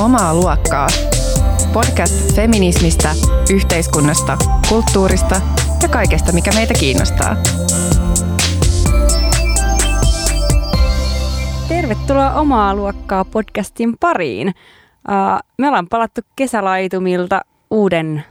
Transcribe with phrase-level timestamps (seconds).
[0.00, 0.86] Omaa luokkaa.
[1.72, 3.08] Podcast feminismistä,
[3.52, 4.38] yhteiskunnasta,
[4.68, 5.40] kulttuurista
[5.82, 7.36] ja kaikesta, mikä meitä kiinnostaa.
[11.68, 14.54] Tervetuloa Omaa luokkaa podcastin pariin.
[15.58, 17.40] Me ollaan palattu kesälaitumilta
[17.70, 18.24] uuden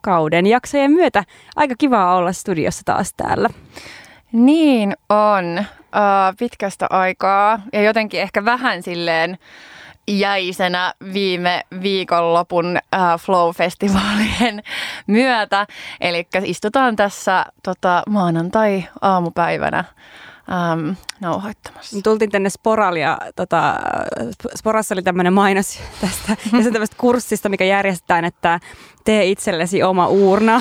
[0.00, 1.24] kauden jaksojen myötä.
[1.56, 3.48] Aika kivaa olla studiossa taas täällä.
[4.32, 5.58] Niin on.
[5.58, 9.38] Uh, pitkästä aikaa ja jotenkin ehkä vähän silleen
[10.08, 14.62] jäisenä viime viikonlopun uh, Flow-festivaalien
[15.06, 15.66] myötä.
[16.00, 19.84] Eli istutaan tässä tota, maanantai-aamupäivänä
[20.48, 22.00] um, nauhoittamassa.
[22.04, 23.74] Tultiin tänne Sporalia, tota,
[24.56, 28.60] Sporassa oli tämmöinen mainos tästä ja se tämmöistä kurssista, mikä järjestetään, että
[29.04, 30.60] tee itsellesi oma uurna.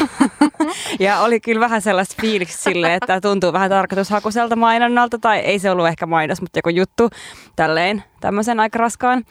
[1.00, 5.72] ja oli kyllä vähän sellaista fiiliksi sille, että tuntuu vähän tarkoitushakuiselta mainonnalta, tai ei se
[5.72, 7.10] ollut ehkä mainos, mutta joku juttu
[7.56, 9.24] tälleen tämmöisen aika raskaan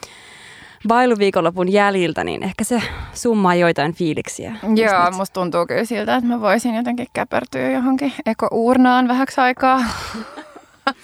[0.89, 2.83] bailuviikonlopun jäljiltä, niin ehkä se
[3.15, 4.57] summaa joitain fiiliksiä.
[4.63, 9.85] Joo, musta tuntuu kyllä siltä, että mä voisin jotenkin käpertyä johonkin ekournaan vähäksi aikaa.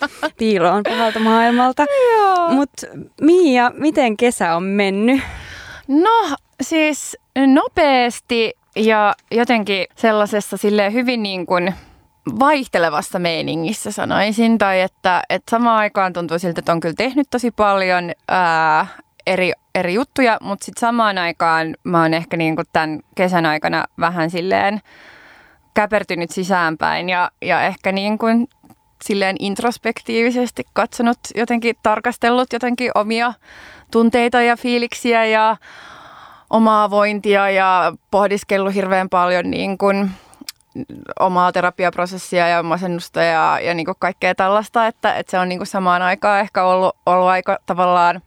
[0.39, 1.85] Piiloon pahalta maailmalta.
[2.51, 2.87] Mutta
[3.21, 5.21] Mia, miten kesä on mennyt?
[5.89, 11.75] No siis nopeasti ja jotenkin sellaisessa sille hyvin niin kuin
[12.39, 14.59] vaihtelevassa meiningissä sanoisin.
[14.59, 18.87] Tai että, että samaan aikaan tuntuu siltä, että on kyllä tehnyt tosi paljon ää,
[19.27, 23.85] eri, eri juttuja, mutta sitten samaan aikaan mä oon ehkä niin kuin tämän kesän aikana
[24.01, 24.81] vähän silleen
[25.75, 28.49] käpertynyt sisäänpäin ja, ja ehkä niin kuin
[29.05, 33.33] silleen introspektiivisesti katsonut, jotenkin tarkastellut jotenkin omia
[33.91, 35.57] tunteita ja fiiliksiä ja
[36.51, 40.11] omaa vointia ja pohdiskellut hirveän paljon niin kuin
[41.21, 45.59] omaa terapiaprosessia ja masennusta ja, ja niin kuin kaikkea tällaista, että, että se on niin
[45.59, 48.23] kuin samaan aikaan ehkä ollut, ollut aika tavallaan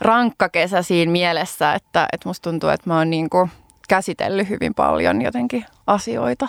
[0.00, 3.50] rankka kesä siinä mielessä, että, että musta tuntuu, että mä oon niin kuin
[3.88, 6.48] käsitellyt hyvin paljon jotenkin asioita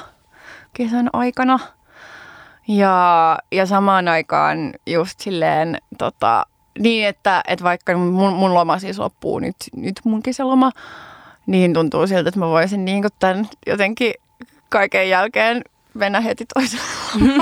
[0.73, 1.59] kesän aikana.
[2.69, 6.45] Ja, ja samaan aikaan just silleen tota,
[6.79, 10.71] niin, että, että vaikka mun, mun loma siis loppuu nyt, nyt mun kesäloma,
[11.45, 14.13] niin tuntuu siltä, että mä voisin niin tämän jotenkin
[14.69, 15.61] kaiken jälkeen
[15.93, 16.85] mennä heti toiselle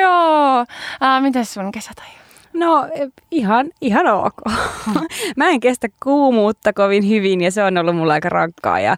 [0.00, 0.64] Joo.
[1.02, 2.18] Äh, miten sun kesätajua?
[2.52, 2.88] No
[3.30, 4.34] ihan, ihan ok.
[5.36, 8.80] Mä en kestä kuumuutta kovin hyvin ja se on ollut mulla aika rankkaa.
[8.80, 8.96] Ja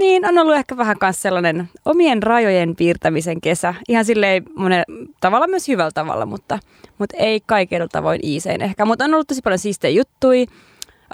[0.00, 3.74] niin, on ollut ehkä vähän myös sellainen omien rajojen piirtämisen kesä.
[3.88, 4.84] Ihan silleen monen
[5.20, 6.58] tavalla myös hyvällä tavalla, mutta,
[6.98, 8.84] mutta ei kaikilla tavoin iisein ehkä.
[8.84, 10.46] Mutta on ollut tosi paljon siistejä juttuja.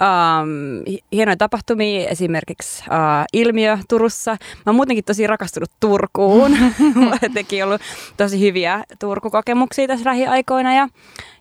[0.01, 4.31] Um, hienoja tapahtumia, esimerkiksi uh, Ilmiö Turussa.
[4.31, 6.57] Mä oon muutenkin tosi rakastunut Turkuun.
[6.95, 7.81] Mulla on ollut
[8.17, 10.89] tosi hyviä Turkukokemuksia tässä lähiaikoina ja,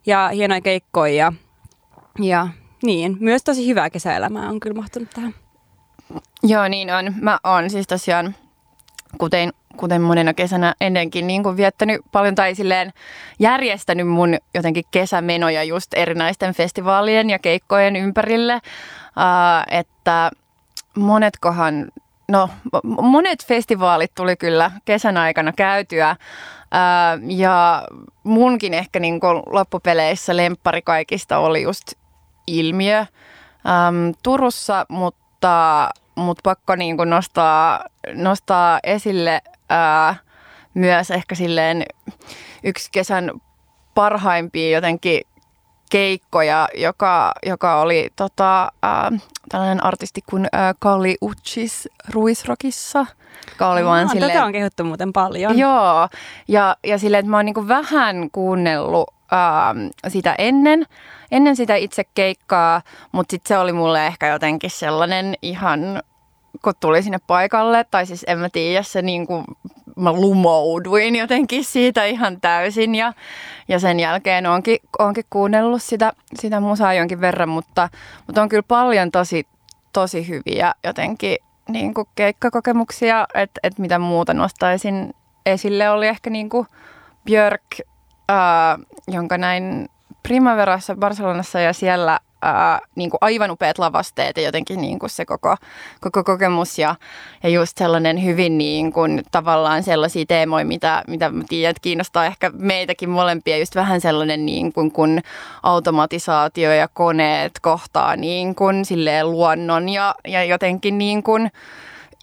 [0.07, 1.15] ja hienoja keikkoja.
[1.15, 1.33] Ja,
[2.21, 2.49] ja
[2.83, 5.35] niin, myös tosi hyvää kesäelämää on kyllä mahtunut tähän.
[6.43, 7.15] Joo, niin on.
[7.21, 8.35] Mä oon siis tosiaan,
[9.19, 12.93] kuten, kuten monena kesänä ennenkin, niin kuin viettänyt paljon tai silleen
[13.39, 18.55] järjestänyt mun jotenkin kesämenoja just erinäisten festivaalien ja keikkojen ympärille.
[18.55, 20.31] Uh, että
[20.97, 21.89] monetkohan,
[22.29, 22.51] no
[23.01, 26.17] monet festivaalit tuli kyllä kesän aikana käytyä.
[26.61, 27.89] Uh, ja
[28.25, 31.93] munkin ehkä niin kuin loppupeleissä lemppari kaikista oli just
[32.47, 35.26] ilmiö um, Turussa, mutta
[36.15, 40.15] mutta pakko niin kuin nostaa, nostaa esille ää,
[40.75, 41.83] myös ehkä silleen
[42.65, 43.31] yksi kesän
[43.95, 45.21] parhaimpia jotenkin
[45.91, 49.13] keikkoja, joka, joka oli tota, ää,
[49.49, 53.07] tällainen artisti kuin ää, Kali Uchis Ruisrokissa.
[53.61, 55.59] Oli vaan silleen, tätä on kehuttu muuten paljon.
[55.59, 56.09] Joo,
[56.49, 59.75] ja, ja silleen, että mä oon niinku vähän kuunnellut ää,
[60.09, 60.87] sitä ennen,
[61.31, 62.83] ennen sitä itse keikkaa,
[63.13, 66.03] mutta sitten se oli mulle ehkä jotenkin sellainen ihan,
[66.65, 69.45] kun tuli sinne paikalle, tai siis en mä tiedä, se niin kuin,
[69.97, 73.13] mä lumouduin jotenkin siitä ihan täysin ja,
[73.69, 77.89] ja sen jälkeen onkin, onkin kuunnellut sitä, sitä musaa jonkin verran, mutta,
[78.27, 79.47] mutta on kyllä paljon tosi,
[79.93, 81.37] tosi hyviä jotenkin
[81.69, 85.15] niin kuin keikkakokemuksia, että et mitä muuta nostaisin
[85.47, 85.91] esille.
[85.91, 86.67] Oli ehkä niin kuin
[87.25, 87.63] Björk,
[88.29, 88.79] ää,
[89.09, 89.89] jonka näin
[90.23, 95.25] Primaverassa Barcelonassa ja siellä ää, niin kuin aivan upeat lavasteet ja jotenkin niin kuin se
[95.25, 95.57] koko,
[96.01, 96.95] koko kokemus ja,
[97.43, 102.27] ja just sellainen hyvin niin kuin, tavallaan sellaisia teemoja, mitä, mitä mä tiedän, että kiinnostaa
[102.27, 105.21] ehkä meitäkin molempia, just vähän sellainen niin kuin, kun
[105.63, 111.51] automatisaatio ja koneet kohtaa niin kuin, silleen luonnon ja, ja jotenkin niin kuin,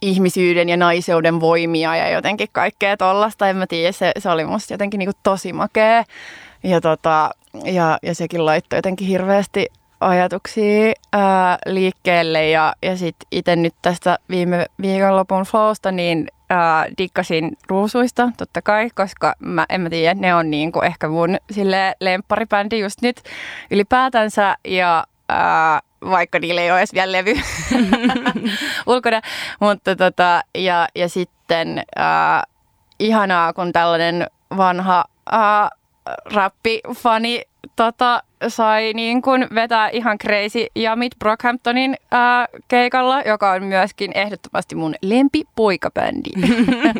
[0.04, 3.48] ihmisyyden ja naiseuden voimia ja jotenkin kaikkea tollasta.
[3.48, 6.04] En mä tiedä, se, se oli musta jotenkin niin kuin tosi makea.
[6.62, 7.30] Ja, tota,
[7.64, 9.66] ja, ja sekin laittoi jotenkin hirveästi
[10.00, 17.56] ajatuksia ää, liikkeelle ja, ja sitten itse nyt tästä viime viikonlopun flowsta, niin ää, dikkasin
[17.68, 21.36] ruusuista totta kai, koska mä, en mä tiedä, ne on niinku ehkä mun
[22.00, 23.22] lempparibändi just nyt
[23.70, 25.80] ylipäätänsä ja ää,
[26.10, 27.34] vaikka niillä ei ole edes vielä levy.
[28.86, 29.20] Ulkona,
[29.60, 32.42] mutta tota, ja, ja sitten ää,
[32.98, 35.70] ihanaa, kun tällainen vanha ää,
[36.34, 37.42] räppifani
[37.76, 44.74] tota, sai niin kuin vetää ihan crazy Jamit Brockhamptonin ää, keikalla, joka on myöskin ehdottomasti
[44.74, 46.30] mun lempipoikabändi.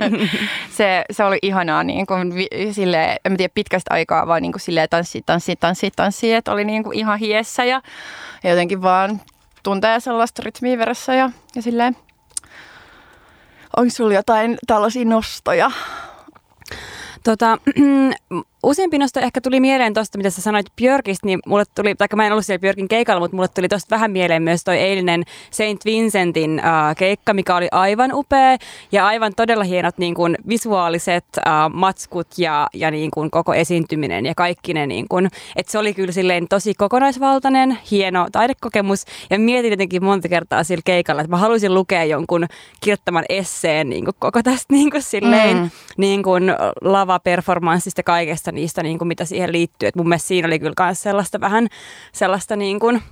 [0.77, 4.61] se, se oli ihanaa niin kuin, vi, silleen, en tiedä pitkästä aikaa, vaan niin kuin
[4.61, 7.83] silleen tanssi, tanssi, tanssi, tanssi, että oli niin kuin ihan hiessä ja,
[8.45, 9.21] ja jotenkin vaan
[9.63, 11.97] tuntee sellaista rytmiä veressä ja, ja silleen.
[13.77, 15.71] Onko sulla jotain tällaisia nostoja?
[17.25, 17.59] Tota,
[18.65, 22.27] useampi nosto ehkä tuli mieleen tuosta, mitä sä sanoit Björkistä, niin mulle tuli, tai mä
[22.27, 25.85] en ollut siellä Björkin keikalla, mutta mulle tuli tuosta vähän mieleen myös toi eilinen Saint
[25.85, 28.57] Vincentin äh, keikka, mikä oli aivan upea
[28.93, 34.27] ja aivan todella hienot niin kuin, visuaaliset äh, matskut ja, ja niin kuin, koko esiintyminen
[34.27, 39.39] ja kaikki ne, niin kuin, että se oli kyllä silleen tosi kokonaisvaltainen, hieno taidekokemus ja
[39.39, 42.47] mietin jotenkin monta kertaa sillä keikalla, että mä haluaisin lukea jonkun
[42.81, 45.71] kirjoittaman esseen niin kuin, koko tästä niin kuin, silleen, mm.
[45.97, 46.45] niin kuin,
[46.83, 49.89] lava-performanssista kaikesta niistä, niin kuin mitä siihen liittyy.
[49.89, 51.69] Et mun mielestä siinä oli kyllä myös sellaista vähän
[52.13, 53.03] sellaista niin kuin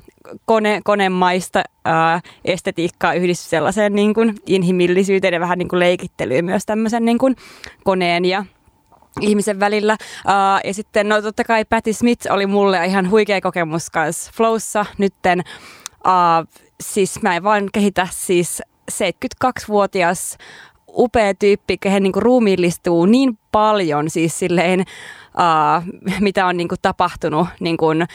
[0.44, 6.67] kone, konemaista ää, estetiikkaa yhdistys sellaiseen niin kuin inhimillisyyteen ja vähän niin kuin leikittelyyn myös
[6.67, 7.37] tämmöisen niin kuin
[7.85, 8.44] koneen ja
[9.21, 9.97] ihmisen välillä.
[10.27, 14.87] Uh, ja sitten no totta kai Patti Smith oli mulle ihan huikea kokemus kanssa Flowssa
[14.99, 15.43] nytten.
[16.06, 18.62] Uh, siis mä en vaan kehitä siis
[18.93, 20.39] 72-vuotias
[20.97, 27.49] upea tyyppi, kehen niin ruumiillistuu niin paljon siis silleen, uh, mitä on niin kuin tapahtunut
[27.61, 28.06] niin kuin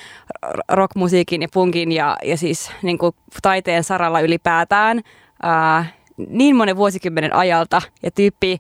[0.69, 5.85] rockmusiikin ja punkin ja, ja siis niin kuin taiteen saralla ylipäätään uh,
[6.29, 7.81] niin monen vuosikymmenen ajalta.
[8.03, 8.59] Ja tyyppi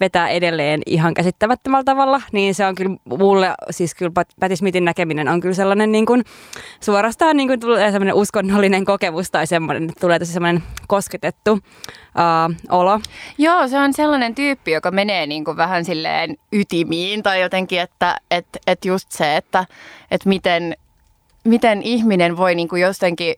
[0.00, 5.28] vetää edelleen ihan käsittämättömällä tavalla, niin se on kyllä mulle, siis kyllä Patti Smithin näkeminen
[5.28, 6.24] on kyllä sellainen niin kuin,
[6.80, 13.00] suorastaan niin kuin tulee sellainen uskonnollinen kokemus tai semmoinen, tulee tosi semmoinen kosketettu uh, olo.
[13.38, 18.16] Joo, se on sellainen tyyppi, joka menee niin kuin vähän silleen ytimiin tai jotenkin, että
[18.30, 19.66] et, et just se, että
[20.10, 20.76] et miten,
[21.44, 23.34] miten ihminen voi niin kuin jotenkin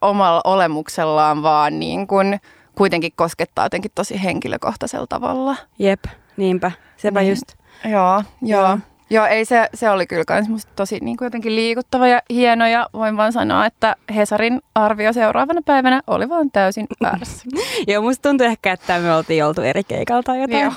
[0.00, 2.40] omalla olemuksellaan vaan niin kuin–
[2.80, 5.56] kuitenkin koskettaa jotenkin tosi henkilökohtaisella tavalla.
[5.78, 6.04] Jep,
[6.36, 6.72] niinpä.
[6.96, 7.30] Sepä niin.
[7.30, 7.44] just.
[7.84, 8.68] Joo, joo.
[8.68, 8.78] joo.
[9.12, 12.66] Joo, ei se, se oli kyllä kans musta tosi niin kuin jotenkin liikuttava ja hieno
[12.66, 17.44] ja voin vaan sanoa, että Hesarin arvio seuraavana päivänä oli vaan täysin väärässä.
[17.86, 20.72] Joo, musta tuntuu ehkä, että me oltiin oltu eri keikalta jotain.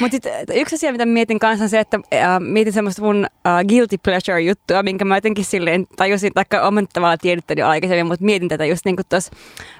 [0.00, 0.16] Mutta
[0.54, 4.82] yksi asia, mitä mietin kanssa on se, että äh, mietin semmoista mun äh, guilty pleasure-juttua,
[4.82, 8.96] minkä mä jotenkin silleen tajusin, taikka oman tavalla tiedettä aikaisemmin, mutta mietin tätä just niin
[8.96, 9.32] kuin tuossa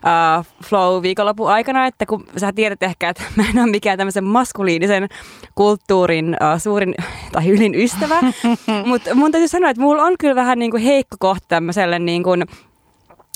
[0.06, 5.08] äh, flow-viikonlopun aikana, että kun sä tiedät ehkä, että mä en ole mikään tämmöisen maskuliinisen
[5.54, 6.94] kulttuurin äh, suurin
[7.32, 8.20] tai ylin ystävä.
[8.86, 12.22] Mutta mun täytyy sanoa, että mulla on kyllä vähän niin kuin heikko kohta tämmöiselle niin
[12.22, 12.44] kuin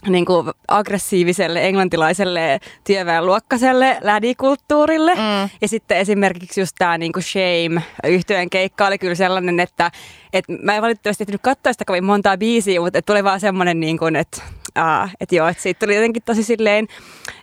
[0.08, 5.14] niin kuin aggressiiviselle englantilaiselle työväenluokkaiselle lädikulttuurille.
[5.14, 5.50] Mm.
[5.60, 9.90] Ja sitten esimerkiksi just tämä niin shame yhtyeen keikka oli kyllä sellainen, että
[10.32, 13.98] et mä en valitettavasti ehtinyt katsoa sitä kovin montaa biisiä, mutta tuli vaan semmoinen, niin
[13.98, 14.42] kuin, että
[14.78, 16.86] uh, et joo, että siitä tuli jotenkin tosi silleen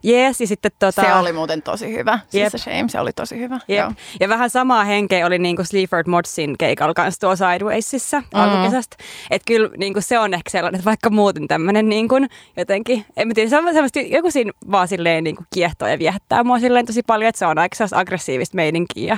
[0.03, 0.41] jees.
[0.41, 2.19] Ja sitten, tota, se oli muuten tosi hyvä.
[2.29, 3.59] Siis se shame, se oli tosi hyvä.
[3.67, 3.91] Joo.
[4.19, 8.25] Ja vähän samaa henkeä oli niin kuin Sleaford Modsin keikalla kanssa tuossa Sidewaysissa mm.
[8.33, 8.97] alkukesästä.
[9.31, 13.05] Että kyllä niin kuin se on ehkä sellainen, että vaikka muuten tämmöinen niin kuin, jotenkin,
[13.17, 16.43] en mä tiedä, se on semmoista, joku siinä vaan silleen niin kuin kiehtoo ja viehättää
[16.43, 19.17] mua silleen tosi paljon, että se on aika aggressiivista meininkiä,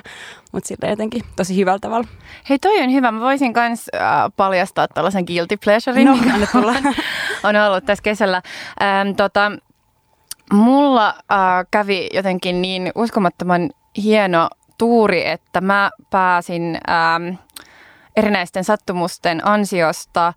[0.55, 2.07] mutta silleen jotenkin tosi hyvällä tavalla.
[2.49, 4.01] Hei toi on hyvä, mä voisin kans äh,
[4.37, 6.93] paljastaa tällaisen guilty pleasurein, no, mikä on,
[7.43, 8.41] on ollut tässä kesällä.
[8.81, 9.51] Ähm, tota,
[10.53, 13.69] mulla äh, kävi jotenkin niin uskomattoman
[14.03, 17.35] hieno tuuri, että mä pääsin ähm,
[18.15, 20.33] erinäisten sattumusten ansiosta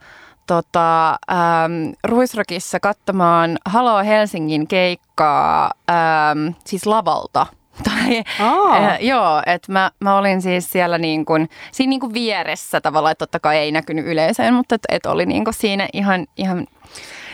[0.47, 7.47] tota, ähm, Ruisrokissa katsomaan Halo Helsingin keikkaa ähm, siis lavalta.
[7.85, 12.81] Tai, äh, joo, että mä, mä olin siis siellä niin kuin, siinä niin kuin vieressä
[12.81, 16.27] tavallaan, että totta kai ei näkynyt yleisöön, mutta että et oli niin kuin siinä ihan,
[16.37, 16.67] ihan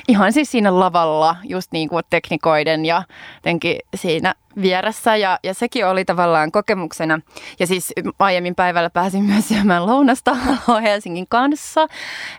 [0.08, 3.02] ihan siis siinä lavalla just niin kuin teknikoiden ja
[3.34, 7.20] jotenkin siinä vieressä ja, ja sekin oli tavallaan kokemuksena.
[7.58, 10.36] Ja siis aiemmin päivällä pääsin myös syömään lounasta
[10.82, 11.86] Helsingin kanssa.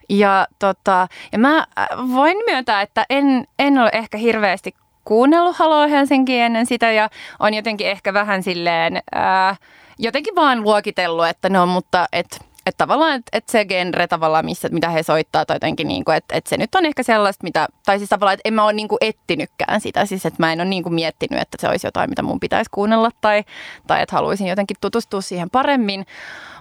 [0.09, 5.87] Ja, tota, ja mä äh, voin myöntää, että en, en ole ehkä hirveästi kuunnellut Halo
[5.87, 7.09] Helsinki ennen sitä ja
[7.39, 9.59] on jotenkin ehkä vähän silleen, ää, äh,
[9.99, 14.69] jotenkin vaan luokitellut, että no mutta et että tavallaan, että, että se genre tavallaan, missä,
[14.69, 17.67] mitä he soittaa tai jotenkin, niin kuin, että, että se nyt on ehkä sellaista, mitä,
[17.85, 20.61] tai siis tavallaan, että en mä ole niin kuin etsinytkään sitä, siis että mä en
[20.61, 23.43] ole niin kuin miettinyt, että se olisi jotain, mitä mun pitäisi kuunnella tai,
[23.87, 26.05] tai että haluaisin jotenkin tutustua siihen paremmin.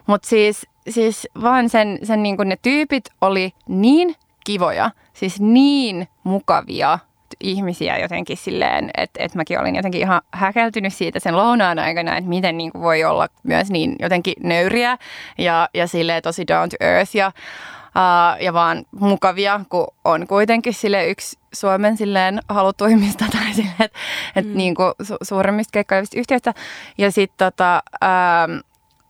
[0.06, 6.08] Mutta siis, siis vaan sen, sen niin kuin ne tyypit oli niin kivoja, siis niin
[6.24, 6.98] mukavia
[7.40, 12.28] ihmisiä jotenkin silleen, että, että mäkin olin jotenkin ihan häkeltynyt siitä sen lounaan aikana, että
[12.28, 14.98] miten niin kuin voi olla myös niin jotenkin nöyriä
[15.38, 17.32] ja, ja silleen tosi down to earth ja,
[17.88, 23.98] uh, ja vaan mukavia, kun on kuitenkin sille yksi Suomen silleen halutuimmista tai silleen, että,
[24.34, 24.40] mm.
[24.40, 26.54] että niin kuin su- suuremmista keikkailevista yhtiöistä.
[26.98, 27.82] Ja sitten tota,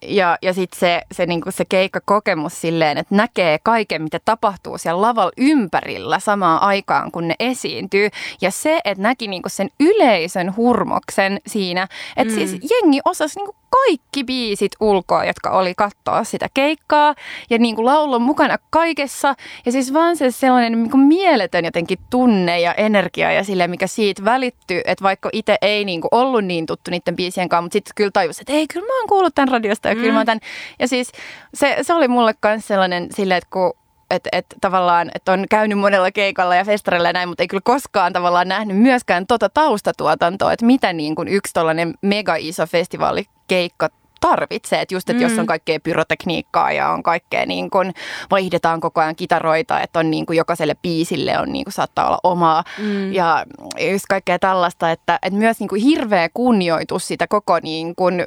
[0.07, 5.03] ja, ja sitten se, se, niinku se keikkakokemus silleen, että näkee kaiken, mitä tapahtuu siellä
[5.03, 8.09] lavalla ympärillä samaan aikaan, kun ne esiintyy.
[8.41, 12.59] Ja se, että näki niinku sen yleisön hurmoksen siinä, että siis mm.
[12.59, 17.15] siis jengi osasi niinku kaikki biisit ulkoa, jotka oli katsoa sitä keikkaa
[17.51, 19.35] ja niin kuin laulun mukana kaikessa.
[19.67, 23.87] Ja siis vaan se sellainen niin kuin mieletön jotenkin tunne ja energia ja sille, mikä
[23.87, 27.73] siitä välittyy, että vaikka itse ei niin kuin ollut niin tuttu niiden biisien kanssa, mutta
[27.73, 30.01] sitten kyllä tajusi, että ei, kyllä mä oon kuullut tämän radiosta ja mm.
[30.01, 30.27] kyllä mä mm.
[30.27, 30.41] tämän.
[30.79, 31.13] Ja siis
[31.55, 33.73] se, se oli mulle myös sellainen silleen, että kun
[34.15, 37.61] että et, tavallaan, että on käynyt monella keikalla ja festareilla ja näin, mutta ei kyllä
[37.65, 43.89] koskaan tavallaan nähnyt myöskään tota taustatuotantoa, että mitä niin kuin yksi tollainen mega iso festivaalikeikka
[44.29, 44.81] tarvitsee.
[44.81, 45.31] Että just, että mm.
[45.31, 47.95] jos on kaikkea pyrotekniikkaa ja on kaikkea niin kuin,
[48.31, 52.19] vaihdetaan koko ajan kitaroita, että on niin kuin jokaiselle biisille on niin kuin, saattaa olla
[52.23, 53.13] omaa mm.
[53.13, 53.45] ja
[53.91, 58.27] just kaikkea tällaista, että, että myös niin kuin hirveä kunnioitus sitä koko niin kuin,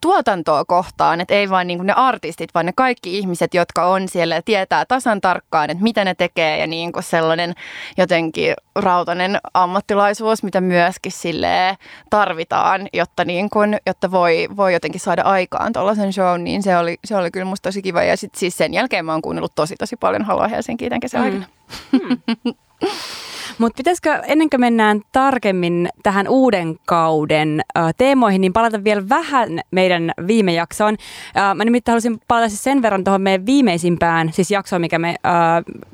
[0.00, 4.08] tuotantoa kohtaan, että ei vain niin kuin ne artistit, vaan ne kaikki ihmiset, jotka on
[4.08, 7.54] siellä ja tietää tasan tarkkaan, että mitä ne tekee ja niin kuin sellainen
[7.98, 11.76] jotenkin rautainen ammattilaisuus, mitä myöskin sille
[12.10, 16.98] tarvitaan, jotta, niin kuin, jotta voi, voi jotenkin saada aikaan tuollaisen show, niin se oli,
[17.04, 18.02] se oli kyllä musta tosi kiva.
[18.02, 21.20] Ja sitten siis sen jälkeen mä oon kuunnellut tosi tosi paljon Haloa Helsinkiä tämän kesän
[21.20, 21.24] mm.
[21.24, 21.46] aikana.
[21.92, 22.54] Mm.
[23.58, 29.60] Mutta pitäisikö ennen kuin mennään tarkemmin tähän uuden kauden äh, teemoihin, niin palata vielä vähän
[29.70, 30.96] meidän viime jaksoon.
[31.36, 35.08] Äh, mä nimittäin haluaisin palata siis sen verran tuohon meidän viimeisimpään siis jaksoon, mikä me
[35.08, 35.14] äh,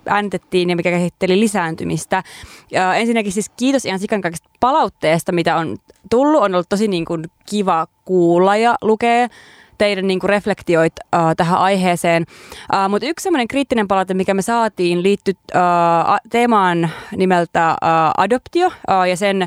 [0.07, 2.23] äänitettiin ja mikä käsitteli lisääntymistä.
[2.77, 5.77] Äh, ensinnäkin siis kiitos ihan sikan kaikista palautteesta, mitä on
[6.11, 6.43] tullut.
[6.43, 9.29] On ollut tosi niin kuin, kiva kuulla ja lukea
[9.79, 12.27] teidän niin kuin reflektioit uh, tähän aiheeseen.
[12.73, 15.61] Uh, Mutta yksi semmoinen kriittinen palaute, mikä me saatiin, liittyy uh,
[16.31, 19.47] teemaan nimeltä uh, adoptio uh, ja sen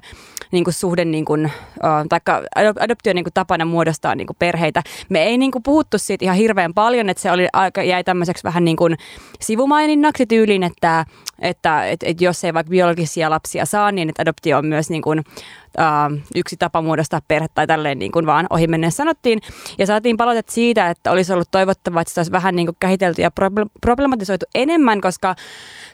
[0.51, 2.41] niin kuin suhde, niin kuin, uh, taikka
[2.79, 4.81] adoptio niin kuin tapana muodostaa niin kuin perheitä.
[5.09, 7.47] Me ei niin kuin puhuttu siitä ihan hirveän paljon, että se oli
[7.85, 8.97] jäi tämmöiseksi vähän niin kuin
[9.41, 11.05] sivumaininnaksi tyyliin, että,
[11.39, 15.01] että, että, että jos ei vaikka biologisia lapsia saa, niin että adoptio on myös niin
[15.01, 15.23] kuin,
[15.77, 19.39] uh, yksi tapa muodostaa perhe tai tälleen niin kuin vaan ohi sanottiin.
[19.77, 23.21] Ja saatiin palautetta siitä, että olisi ollut toivottavaa, että sitä olisi vähän niin kuin käsitelty
[23.21, 23.31] ja
[23.81, 25.35] problematisoitu enemmän, koska,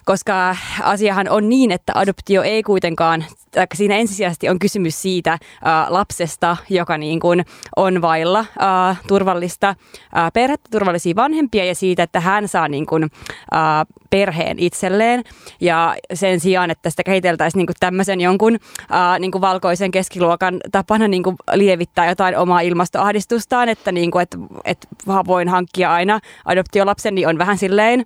[0.06, 3.26] koska asiahan on niin, että adoptio ei kuitenkaan,
[3.74, 10.32] siinä ensisijaisesti on kysymys siitä uh, lapsesta, joka niin kuin on vailla uh, turvallista uh,
[10.34, 15.24] perhettä, turvallisia vanhempia ja siitä, että hän saa niin kuin, uh, perheen itselleen.
[15.62, 20.60] Ja sen sijaan, että sitä kehiteltäisiin niin kuin tämmöisen jonkun uh, niin kuin valkoisen keskiluokan
[20.72, 24.88] tapana niin kuin lievittää jotain omaa ilmastoahdistustaan, että, niin kuin, että, että
[25.28, 28.06] voin hankkia aina adoptiolapsen, niin on vähän silleen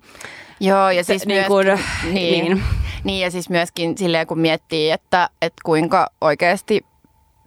[0.60, 1.66] Joo, ja siis niin kuin,
[2.12, 2.62] niin, niin.
[3.04, 6.84] niin, ja siis myöskin silleen, kun miettii, että, että kuinka oikeasti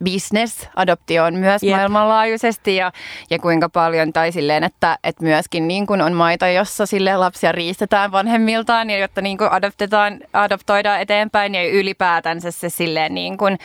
[0.04, 1.76] business-adoptio on myös yep.
[1.76, 2.92] maailmanlaajuisesti ja,
[3.30, 7.52] ja kuinka paljon, tai silleen, että, että myöskin niin kuin on maita, jossa sille lapsia
[7.52, 13.58] riistetään vanhemmiltaan ja jotta niin kuin adoptetaan, adoptoidaan eteenpäin ja ylipäätänsä se silleen niin kuin,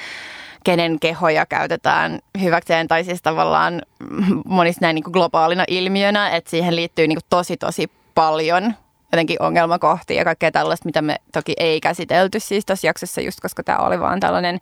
[0.65, 3.83] kenen kehoja käytetään hyväkseen, tai siis tavallaan
[4.45, 8.75] monissa näin niin kuin globaalina ilmiönä, että siihen liittyy niin kuin tosi tosi paljon
[9.13, 13.63] jotenkin ongelmakohtia ja kaikkea tällaista, mitä me toki ei käsitelty siis tässä jaksossa, just koska
[13.63, 14.59] tämä oli vaan tällainen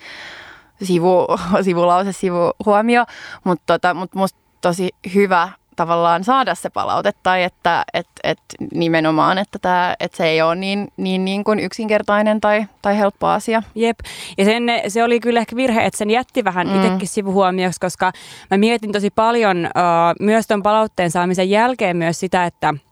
[0.82, 1.26] sivu,
[1.64, 3.04] sivulause, sivuhuomio,
[3.44, 8.38] mutta tota, mut musta tosi hyvä tavallaan saada se palaute tai että et, et
[8.74, 13.26] nimenomaan, että, tää, että se ei ole niin, niin, niin kuin yksinkertainen tai, tai helppo
[13.26, 13.62] asia.
[13.74, 13.98] Jep,
[14.38, 16.76] ja sen, se oli kyllä ehkä virhe, että sen jätti vähän mm.
[16.76, 18.12] itsekin sivuhuomioksi, koska
[18.50, 22.74] mä mietin tosi paljon uh, myös tuon palautteen saamisen jälkeen myös sitä, että–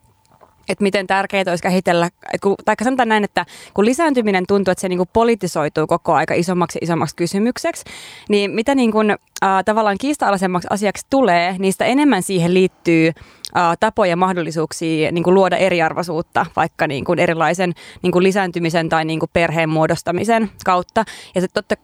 [0.68, 2.10] että miten tärkeää olisi käsitellä,
[2.42, 6.34] kun, tai sanotaan näin, että kun lisääntyminen tuntuu, että se niin kuin politisoituu koko aika
[6.34, 7.84] isommaksi isommaksi kysymykseksi,
[8.28, 13.08] niin mitä niin kuin, äh, tavallaan kiista-alaisemmaksi asiaksi tulee, niistä enemmän siihen liittyy
[13.56, 18.88] äh, tapoja ja mahdollisuuksia niin kuin luoda eriarvoisuutta vaikka niin kuin erilaisen niin kuin lisääntymisen
[18.88, 21.04] tai niin kuin perheen muodostamisen kautta.
[21.34, 21.76] Ja se totta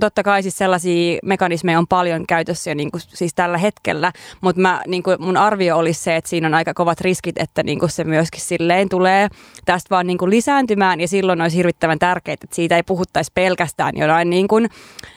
[0.00, 4.62] totta kai siis sellaisia mekanismeja on paljon käytössä jo niin kuin, siis tällä hetkellä, mutta
[4.62, 7.78] mä, niin kuin, mun arvio olisi se, että siinä on aika kovat riskit, että niin
[7.78, 9.28] kuin se myöskin silleen tulee
[9.64, 13.92] tästä vaan niin kuin lisääntymään ja silloin olisi hirvittävän tärkeää, että siitä ei puhuttaisi pelkästään
[13.96, 14.68] jotain niin kuin,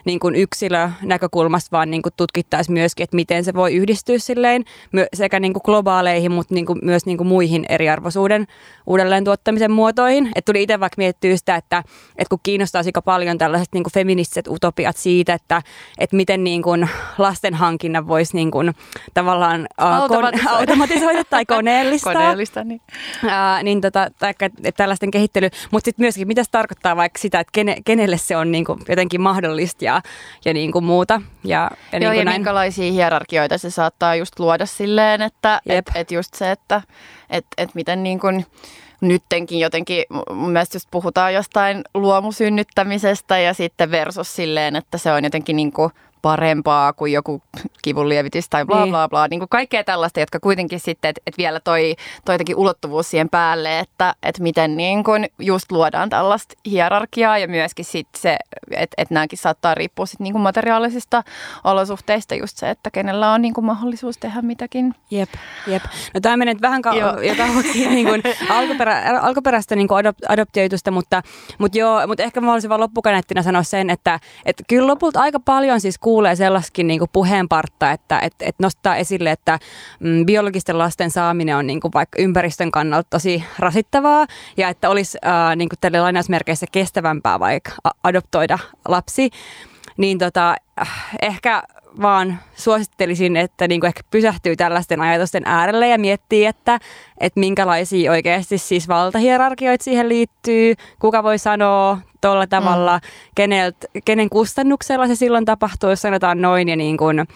[0.05, 4.63] niin kuin yksilönäkökulmasta, vaan niin kuin tutkittaisiin myöskin, että miten se voi yhdistyä silleen
[5.13, 8.48] sekä niin kuin globaaleihin, mutta niin kuin myös niin kuin muihin eriarvoisuuden
[8.88, 10.31] uudelleen tuottamisen muotoihin.
[10.36, 14.48] Et tuli itse vaikka miettiä sitä, että, että kun kiinnostaa paljon tällaiset niin kuin feministiset
[14.68, 15.62] utopiat siitä, että,
[15.98, 18.74] että miten niin kuin lasten hankinnan voisi niin kuin
[19.14, 20.50] tavallaan automatisoida.
[20.50, 22.14] Kon, automatisoida tai koneellistaa.
[22.14, 22.82] koneellista niin.
[23.24, 24.34] Uh, niin tota, tai,
[24.78, 25.50] tällaisten kehittely.
[25.72, 28.80] Mutta sitten myöskin, mitä se tarkoittaa vaikka sitä, että kene, kenelle se on niin kuin
[28.90, 30.02] jotenkin mahdollista ja,
[30.46, 31.22] ja niin kuin muuta.
[31.44, 32.38] Ja, ja, Joo, niin ja näin.
[32.42, 36.82] minkälaisia hierarkioita se saattaa just luoda silleen, että et, et just se, että
[37.30, 38.46] et, et miten niin kuin,
[39.01, 45.24] nyttenkin jotenkin, mun mielestä just puhutaan jostain luomusynnyttämisestä ja sitten versus silleen, että se on
[45.24, 47.42] jotenkin niin kuin parempaa kuin joku
[47.82, 48.90] kivunlievitys tai bla niin.
[48.90, 49.28] bla bla.
[49.28, 51.96] Niin kuin kaikkea tällaista, jotka kuitenkin sitten, että et vielä toi,
[52.26, 57.48] toi jotenkin ulottuvuus siihen päälle, että et miten niin kuin just luodaan tällaista hierarkiaa ja
[57.48, 58.38] myöskin sitten se,
[58.72, 61.24] että et nämäkin saattaa riippua sitten niin kuin materiaalisista
[61.64, 64.96] olosuhteista just se, että kenellä on niin kuin mahdollisuus tehdä mitäkin.
[65.12, 65.30] Jep,
[65.68, 65.84] jep.
[66.14, 70.92] No tämä menee vähän ka- jo kauaksi niin kuin alkuperä, alkuperäistä niin kuin adop- adoptioitusta,
[70.92, 71.22] mutta,
[71.58, 75.40] mutta joo, mutta ehkä mä olisin vaan loppukaneettina sanoa sen, että, että kyllä lopulta aika
[75.40, 79.60] paljon siis kuulee sellaiskin niin puheenpartta, että et, et nostaa esille, että
[80.00, 85.18] mm, biologisten lasten saaminen on niin kuin vaikka ympäristön kannalta tosi rasittavaa ja että olisi
[85.26, 87.72] äh, niin kuin tälle lainausmerkeissä kestävämpää vaikka
[88.04, 89.30] adoptoida lapsi.
[89.98, 90.56] Niin tota,
[91.22, 91.63] ehkä
[92.01, 96.80] vaan suosittelisin, että niin kuin ehkä pysähtyy tällaisten ajatusten äärelle ja miettii, että,
[97.20, 103.10] että minkälaisia oikeasti siis valtahierarkioita siihen liittyy, kuka voi sanoa tuolla tavalla, mm.
[103.36, 103.75] kenelt,
[104.06, 107.27] kenen kustannuksella se silloin tapahtuu, jos sanotaan noin ja niin kuin,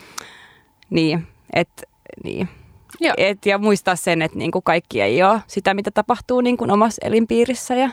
[0.89, 1.83] niin, et,
[2.23, 2.49] niin.
[3.17, 6.71] Et, ja muistaa sen, että niin kuin kaikki ei ole sitä, mitä tapahtuu niin kuin
[6.71, 7.89] omassa elinpiirissä ja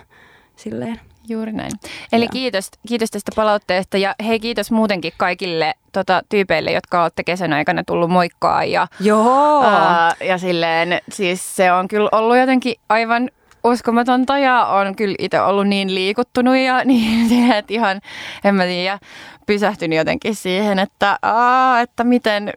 [0.57, 1.01] silleen.
[1.29, 1.73] Juuri näin.
[2.13, 7.53] Eli kiitos, kiitos tästä palautteesta ja hei kiitos muutenkin kaikille tota, tyypeille, jotka olette kesän
[7.53, 8.65] aikana tullut moikkaa.
[8.65, 9.63] Ja, Joo.
[9.65, 13.31] Ää, ja silleen, siis se on kyllä ollut jotenkin aivan
[13.65, 18.01] uskomatonta ja on kyllä itse ollut niin liikuttunut ja niin, että ihan,
[18.45, 18.99] en mä tiedä,
[19.47, 22.53] pysähtynyt jotenkin siihen, että, aa, että miten,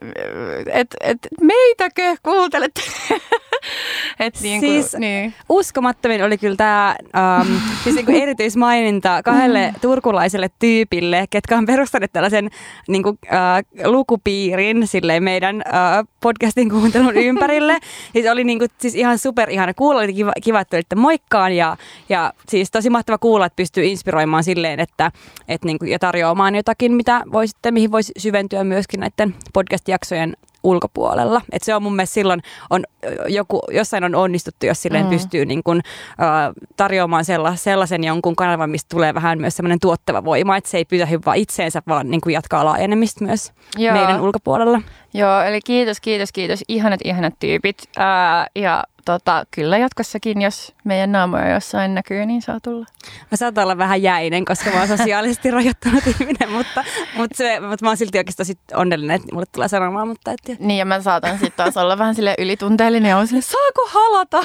[0.72, 2.72] että et, meitäkö kuuntelet?
[4.20, 5.34] Et niin kuin, siis niin.
[5.48, 6.96] uskomattomin oli kyllä tämä
[7.40, 9.80] um, siis niin erityismaininta kahdelle mm.
[9.80, 12.50] turkulaiselle tyypille, ketkä on perustaneet tällaisen
[12.88, 17.78] niin kuin, uh, lukupiirin silleen meidän uh, podcastin kuuntelun ympärille.
[18.12, 21.52] siis oli niin kuin, siis ihan super ihana kuulla, oli kiva, kiva että tulitte moikkaan
[21.52, 21.76] ja,
[22.08, 25.12] ja siis tosi mahtava kuulla, että pystyy inspiroimaan silleen, että
[25.48, 31.40] et, niin kuin, ja tarjoamaan jotakin, mitä voisitte, mihin voisi syventyä myöskin näiden podcast-jaksojen ulkopuolella.
[31.52, 32.84] Et se on mun mielestä silloin, on,
[33.28, 35.10] joku, jossain on onnistuttu, jos silleen mm.
[35.10, 40.24] pystyy niin kun, uh, tarjoamaan sella, sellaisen jonkun kanavan, mistä tulee vähän myös semmoinen tuottava
[40.24, 43.94] voima, että se ei pysähy vaan itseensä, vaan niin jatkaa laajenemista myös Joo.
[43.94, 44.80] meidän ulkopuolella.
[45.14, 46.64] Joo, eli kiitos, kiitos, kiitos.
[46.68, 47.76] Ihanat, ihanat tyypit.
[47.96, 52.86] Ää, ja tota, kyllä jatkossakin, jos meidän naamoja jossain näkyy, niin saa tulla.
[53.30, 56.84] Mä saatan olla vähän jäinen, koska mä oon sosiaalisesti rajoittanut ihminen, mutta,
[57.16, 60.08] mutta, se, mutta mä oon silti oikeastaan sit onnellinen, että mulle tulee sanomaan.
[60.08, 60.58] Mutta et...
[60.58, 64.44] Niin ja mä saatan sitten taas olla vähän sille ylitunteellinen ja on sille, saako halata?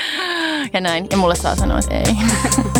[0.72, 1.06] ja näin.
[1.10, 2.16] Ja mulle saa sanoa, että ei.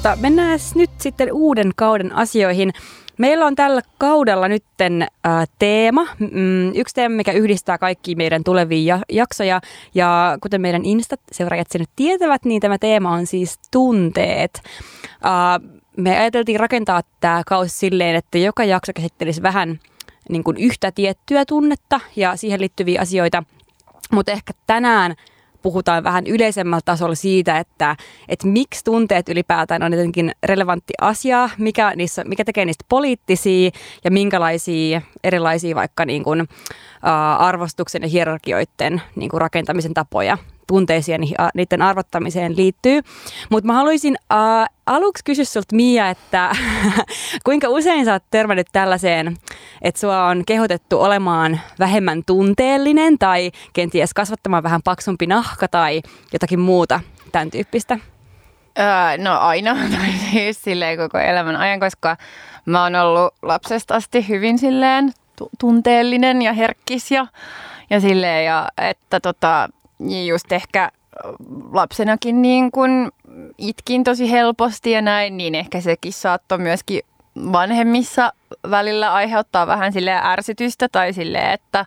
[0.00, 2.72] Mutta mennään nyt sitten uuden kauden asioihin.
[3.18, 9.00] Meillä on tällä kaudella nytten äh, teema, mm, yksi teema, mikä yhdistää kaikki meidän tulevia
[9.12, 9.60] jaksoja.
[9.94, 14.62] Ja kuten meidän Insta-seuraajat sen nyt tietävät, niin tämä teema on siis tunteet.
[15.26, 19.80] Äh, me ajateltiin rakentaa tämä kausi silleen, että joka jakso käsittelisi vähän
[20.28, 23.42] niin kuin yhtä tiettyä tunnetta ja siihen liittyviä asioita.
[24.12, 25.14] Mutta ehkä tänään
[25.62, 27.96] puhutaan vähän yleisemmällä tasolla siitä, että,
[28.28, 33.70] että miksi tunteet ylipäätään on jotenkin relevantti asia, mikä, niissä, mikä tekee niistä poliittisia
[34.04, 36.48] ja minkälaisia erilaisia vaikka niin kuin, uh,
[37.38, 40.38] arvostuksen ja hierarkioiden niin kuin rakentamisen tapoja
[40.70, 43.00] tunteisiin ja niiden arvottamiseen liittyy.
[43.50, 46.50] Mutta mä haluaisin uh, aluksi kysyä sulta Mia, että
[47.44, 49.36] kuinka usein sä oot törmännyt tällaiseen,
[49.82, 56.02] että sua on kehotettu olemaan vähemmän tunteellinen tai kenties kasvattamaan vähän paksumpi nahka tai
[56.32, 57.00] jotakin muuta
[57.32, 57.98] tämän tyyppistä?
[58.78, 58.84] Öö,
[59.18, 59.76] no aina,
[60.30, 62.16] siis silleen koko elämän ajan, koska
[62.66, 65.12] mä oon ollut lapsesta asti hyvin silleen
[65.58, 67.26] tunteellinen ja herkkis ja,
[67.90, 69.68] ja silleen, ja että tota,
[70.28, 70.90] just ehkä
[71.72, 73.10] lapsenakin niin kuin
[73.58, 77.00] itkin tosi helposti ja näin, niin ehkä sekin saattoi myöskin
[77.52, 78.32] vanhemmissa
[78.70, 81.86] välillä aiheuttaa vähän sille ärsytystä tai sille, että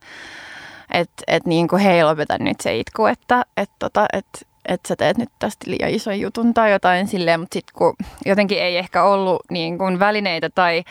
[0.94, 4.26] et, et niin kuin hei lopeta nyt se itku, että et tota, et,
[4.66, 7.96] että sä teet nyt tästä liian ison jutun tai jotain silleen, mutta sitten kun
[8.26, 10.84] jotenkin ei ehkä ollut niin kuin välineitä tai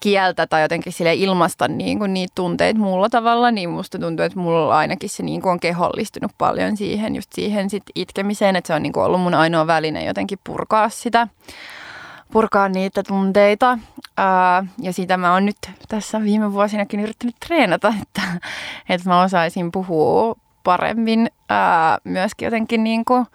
[0.00, 4.38] kieltä tai jotenkin sille ilmaista niin kuin niitä tunteita muulla tavalla, niin musta tuntuu, että
[4.38, 8.74] mulla ainakin se niin kuin on kehollistunut paljon siihen, just siihen sit itkemiseen, että se
[8.74, 11.28] on niin kuin ollut mun ainoa väline jotenkin purkaa sitä,
[12.32, 13.78] purkaa niitä tunteita.
[14.16, 15.56] Ää, ja sitä mä oon nyt
[15.88, 18.22] tässä viime vuosinakin yrittänyt treenata, että,
[18.88, 23.26] että mä osaisin puhua paremmin ää, myöskin jotenkin niin kuin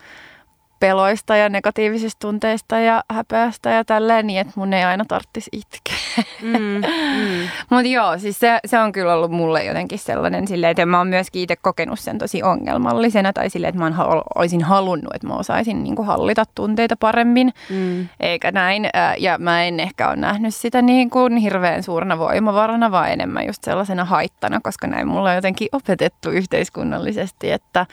[0.82, 6.24] peloista ja negatiivisista tunteista ja häpeästä ja tälleen niin, että mun ei aina tarvitsisi itkeä.
[6.41, 6.82] Mm, mm.
[7.72, 11.08] Mutta joo, siis se, se on kyllä ollut mulle jotenkin sellainen silleen, että mä oon
[11.08, 15.36] myöskin itse kokenut sen tosi ongelmallisena tai silleen, että mä oon, olisin halunnut, että mä
[15.36, 18.08] osaisin niin kuin hallita tunteita paremmin, mm.
[18.20, 18.89] eikä näin.
[19.17, 23.63] Ja mä en ehkä ole nähnyt sitä niin kuin hirveän suurena voimavarana, vaan enemmän just
[23.63, 27.86] sellaisena haittana, koska näin mulla on jotenkin opetettu yhteiskunnallisesti, että,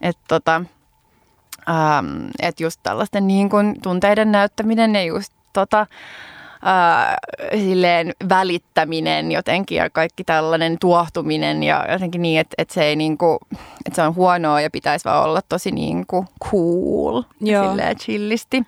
[0.00, 0.62] että tota,
[1.68, 5.86] Ähm, että just tällaisten niin kun tunteiden näyttäminen ja just tota,
[6.66, 7.16] äh,
[7.60, 13.18] silleen välittäminen jotenkin ja kaikki tällainen tuohtuminen ja jotenkin niin, että, että se ei niin
[13.18, 13.38] kuin,
[13.86, 17.62] että se on huonoa ja pitäisi vaan olla tosi niin kuin cool Joo.
[17.62, 18.62] ja silleen chillisti.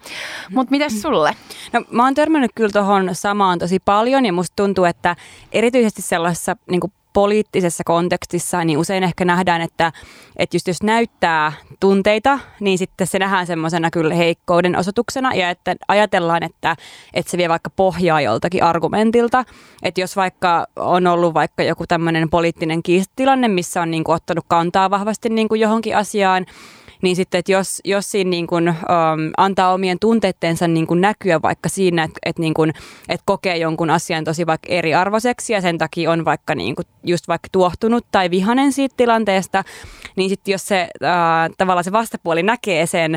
[0.50, 1.34] Mutta mitäs sulle?
[1.72, 5.16] No mä oon törmännyt kyllä tuohon samaan tosi paljon ja musta tuntuu, että
[5.52, 9.92] erityisesti sellaisessa niin kuin poliittisessa kontekstissa, niin usein ehkä nähdään, että,
[10.36, 15.76] että just jos näyttää tunteita, niin sitten se nähdään semmoisena kyllä heikkouden osoituksena ja että
[15.88, 16.76] ajatellaan, että,
[17.14, 19.44] että se vie vaikka pohjaa joltakin argumentilta.
[19.82, 24.44] Että jos vaikka on ollut vaikka joku tämmöinen poliittinen kiistilanne, missä on niin kuin ottanut
[24.48, 26.46] kantaa vahvasti niin kuin johonkin asiaan,
[27.02, 28.74] niin sitten, että jos, jos siinä niin kuin, um,
[29.36, 32.72] antaa omien tunteittensa niin kuin näkyä vaikka siinä, että, että, niin kuin,
[33.08, 37.28] että kokee jonkun asian tosi vaikka eriarvoiseksi ja sen takia on vaikka niin kuin, just
[37.28, 39.64] vaikka tuohtunut tai vihanen siitä tilanteesta,
[40.16, 41.10] niin sitten jos se äh,
[41.58, 43.14] tavallaan se vastapuoli näkee sen,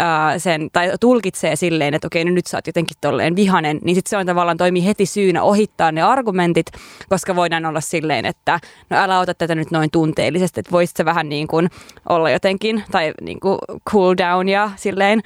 [0.00, 0.06] äh,
[0.38, 4.10] sen tai tulkitsee silleen, että okei, no nyt sä oot jotenkin tolleen vihanen, niin sitten
[4.10, 6.66] se on tavallaan toimii heti syynä ohittaa ne argumentit,
[7.08, 11.04] koska voidaan olla silleen, että no älä ota tätä nyt noin tunteellisesti, että voisit se
[11.04, 11.70] vähän niin kuin
[12.08, 13.58] olla jotenkin, tai niin kuin
[13.90, 15.22] cool down ja silleen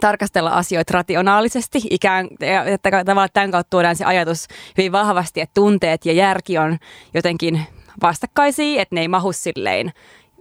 [0.00, 2.28] tarkastella asioita rationaalisesti, ikään,
[2.66, 6.78] että tavallaan tämän kautta tuodaan se ajatus hyvin vahvasti, että tunteet ja järki on
[7.14, 7.60] jotenkin
[8.02, 9.92] vastakkaisia, että ne ei mahu silleen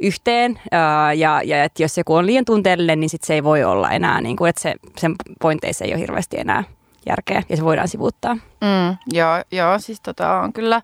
[0.01, 0.59] yhteen
[1.15, 4.21] ja, ja että jos joku on liian tunteellinen, niin sit se ei voi olla enää,
[4.21, 6.63] niin kuin, että se, sen pointeissa ei ole hirveästi enää
[7.05, 8.33] järkeä ja se voidaan sivuuttaa.
[8.33, 10.81] Mm, joo, joo, siis tota on kyllä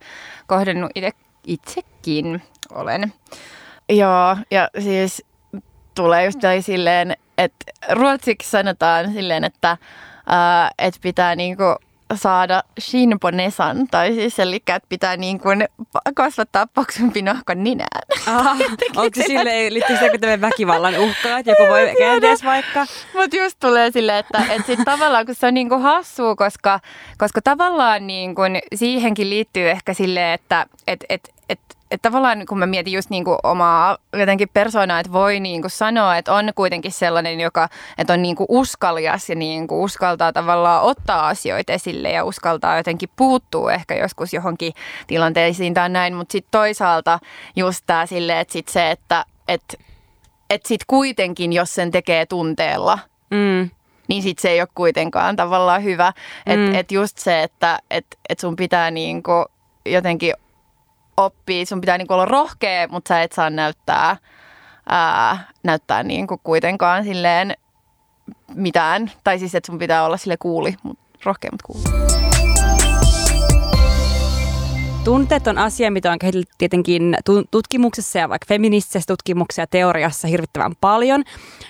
[0.47, 1.11] kohdennut itse,
[1.47, 3.13] itsekin olen.
[3.89, 5.23] Joo, ja siis
[5.95, 9.77] tulee just silleen, että ruotsiksi sanotaan silleen, että,
[10.27, 11.63] ää, että pitää niinku
[12.13, 15.65] saada shinponesan, tai siis eli että pitää niin kuin
[16.15, 18.01] kasvattaa paksumpi nahkan ninään.
[18.27, 18.51] Aha,
[18.95, 22.85] onko se silleen, liittyy se joku väkivallan uhka, että joku voi kenties vaikka?
[23.13, 26.79] Mutta just tulee silleen, että, että sit tavallaan kun se on niin kuin hassua, koska,
[27.17, 31.59] koska tavallaan niin kuin siihenkin liittyy ehkä silleen, että et, et, et,
[31.91, 35.71] että tavallaan kun mä mietin just niin kuin omaa jotenkin persoonaa, että voi niin kuin
[35.71, 40.33] sanoa, että on kuitenkin sellainen, joka että on niin kuin uskalias ja niin kuin uskaltaa
[40.33, 44.73] tavallaan ottaa asioita esille ja uskaltaa jotenkin puuttua ehkä joskus johonkin
[45.07, 47.19] tilanteisiin tai näin, mutta sitten toisaalta
[47.55, 49.79] just tämä silleen, että sit se, että et,
[50.49, 53.69] et sitten kuitenkin, jos sen tekee tunteella, mm
[54.07, 56.13] niin sit se ei ole kuitenkaan tavallaan hyvä.
[56.45, 56.75] Että mm.
[56.75, 59.45] et just se, että et, et sun pitää niinku
[59.85, 60.33] jotenkin
[61.17, 64.17] oppii, sun pitää niinku olla rohkea, mutta sä et saa näyttää,
[64.89, 67.53] ää, näyttää niinku kuitenkaan silleen
[68.55, 69.11] mitään.
[69.23, 72.24] Tai siis, että sun pitää olla sille kuuli, mutta rohkea, mutta kuuli.
[75.05, 77.17] Tunteet on asia, mitä on kehitelty tietenkin
[77.51, 81.23] tutkimuksessa ja vaikka feministisessä tutkimuksessa ja teoriassa hirvittävän paljon.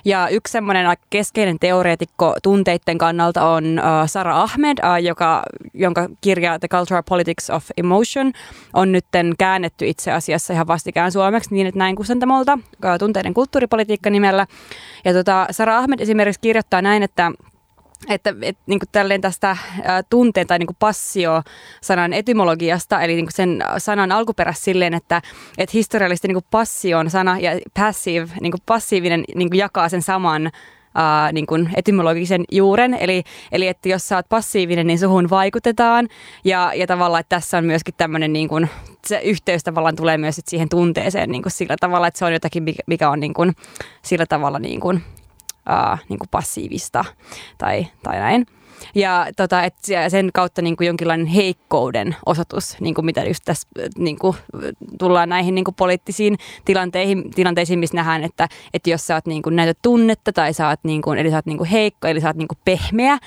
[0.05, 5.43] Ja yksi semmoinen keskeinen teoreetikko tunteiden kannalta on uh, Sara Ahmed, uh, joka,
[5.73, 8.31] jonka kirja The Cultural Politics of Emotion
[8.73, 9.05] on nyt
[9.37, 14.47] käännetty itse asiassa ihan vastikään suomeksi niin, että näin kustantamolta uh, tunteiden kulttuuripolitiikka nimellä.
[15.05, 17.31] Ja tota, Sara Ahmed esimerkiksi kirjoittaa näin, että
[18.09, 19.57] että et, niin kuin tälleen tästä ä,
[20.09, 25.21] tunteen tai niin kuin passio-sanan etymologiasta, eli niin kuin sen sanan alkuperässä silleen, että
[25.57, 30.51] et historiallisesti niin passion sana ja passive, niin kuin passiivinen niin kuin jakaa sen saman
[30.95, 36.07] uh, niin kuin etymologisen juuren, eli, eli että jos sä oot passiivinen, niin suhun vaikutetaan,
[36.43, 38.69] ja, ja tavallaan, että tässä on myöskin tämmöinen niin kuin,
[39.07, 42.63] se yhteys tavallaan tulee myös siihen tunteeseen niin kuin sillä tavalla, että se on jotakin,
[42.87, 43.53] mikä on niin kuin,
[44.01, 45.03] sillä tavalla niin kuin,
[45.69, 47.05] uh, niin kuin passiivista
[47.57, 48.45] tai, tai näin.
[48.95, 49.75] Ja tota, et
[50.07, 53.67] sen kautta niin kuin jonkinlainen heikkouden osoitus, niin kuin mitä just tässä
[53.97, 54.37] niin kuin,
[54.99, 59.41] tullaan näihin niin kuin poliittisiin tilanteisiin, tilanteisiin, missä nähdään, että, että jos sä oot niin
[59.41, 62.21] kuin, näytät tunnetta tai sä oot, niin kuin, eli sä oot niin kuin heikko, eli
[62.21, 63.17] sä oot niin kuin pehmeä,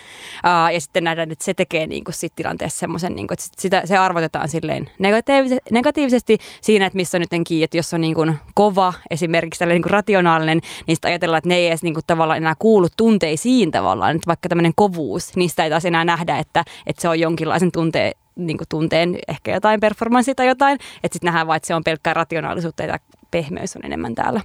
[0.43, 3.83] aa, ja sitten nähdään, että se tekee niin kuin, sit tilanteessa semmoisen, niin että sitä,
[3.85, 8.35] se arvotetaan silleen negatiivisesti, negatiivisesti siinä, että missä on nytkin, että jos on niin kuin
[8.55, 12.37] kova, esimerkiksi tällainen niin rationaalinen, niin sitten ajatellaan, että ne ei edes niin kuin, tavallaan
[12.37, 16.65] enää kuulu tunteisiin tavallaan, että vaikka tämmöinen kovuus, niin sitä ei taas enää nähdä, että,
[16.87, 21.47] että se on jonkinlaisen tunteen niin tunteen ehkä jotain performanssia tai jotain, että sitten nähdään
[21.47, 22.99] vain, että se on pelkkää rationaalisuutta ja
[23.31, 24.41] pehmeys on enemmän täällä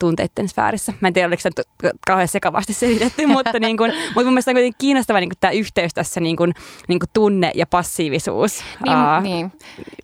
[0.00, 0.92] tunteiden sfäärissä.
[1.00, 1.50] Mä en tiedä, oliko se
[2.06, 5.50] kauhean sekavasti selitetty, mutta, niin kuin, mutta mun mielestä on kuitenkin kiinnostava niin kuin tämä
[5.50, 6.54] yhteys tässä niin kuin,
[6.88, 8.64] niin kuin tunne ja passiivisuus.
[8.84, 9.52] Niin, uh, niin.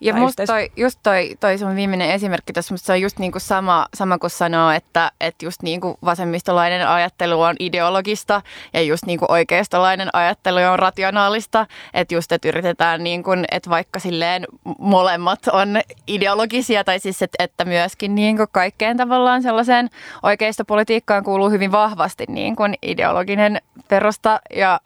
[0.00, 3.42] Ja musta toi, just toi, toi sun viimeinen esimerkki tässä, se on just niin kuin
[3.42, 9.06] sama, sama kuin sanoo, että, että just niin kuin vasemmistolainen ajattelu on ideologista ja just
[9.06, 11.66] niin kuin oikeistolainen ajattelu on rationaalista.
[11.94, 14.46] Että just, että yritetään niin kuin, että vaikka silleen
[14.78, 19.86] molemmat on ideologisia tai siis, että, että myöskin niin kuin kaikkeen tavallaan sellaiseen
[20.22, 24.81] oikeastaan politiikkaan kuuluu hyvin vahvasti niin kuin ideologinen perusta ja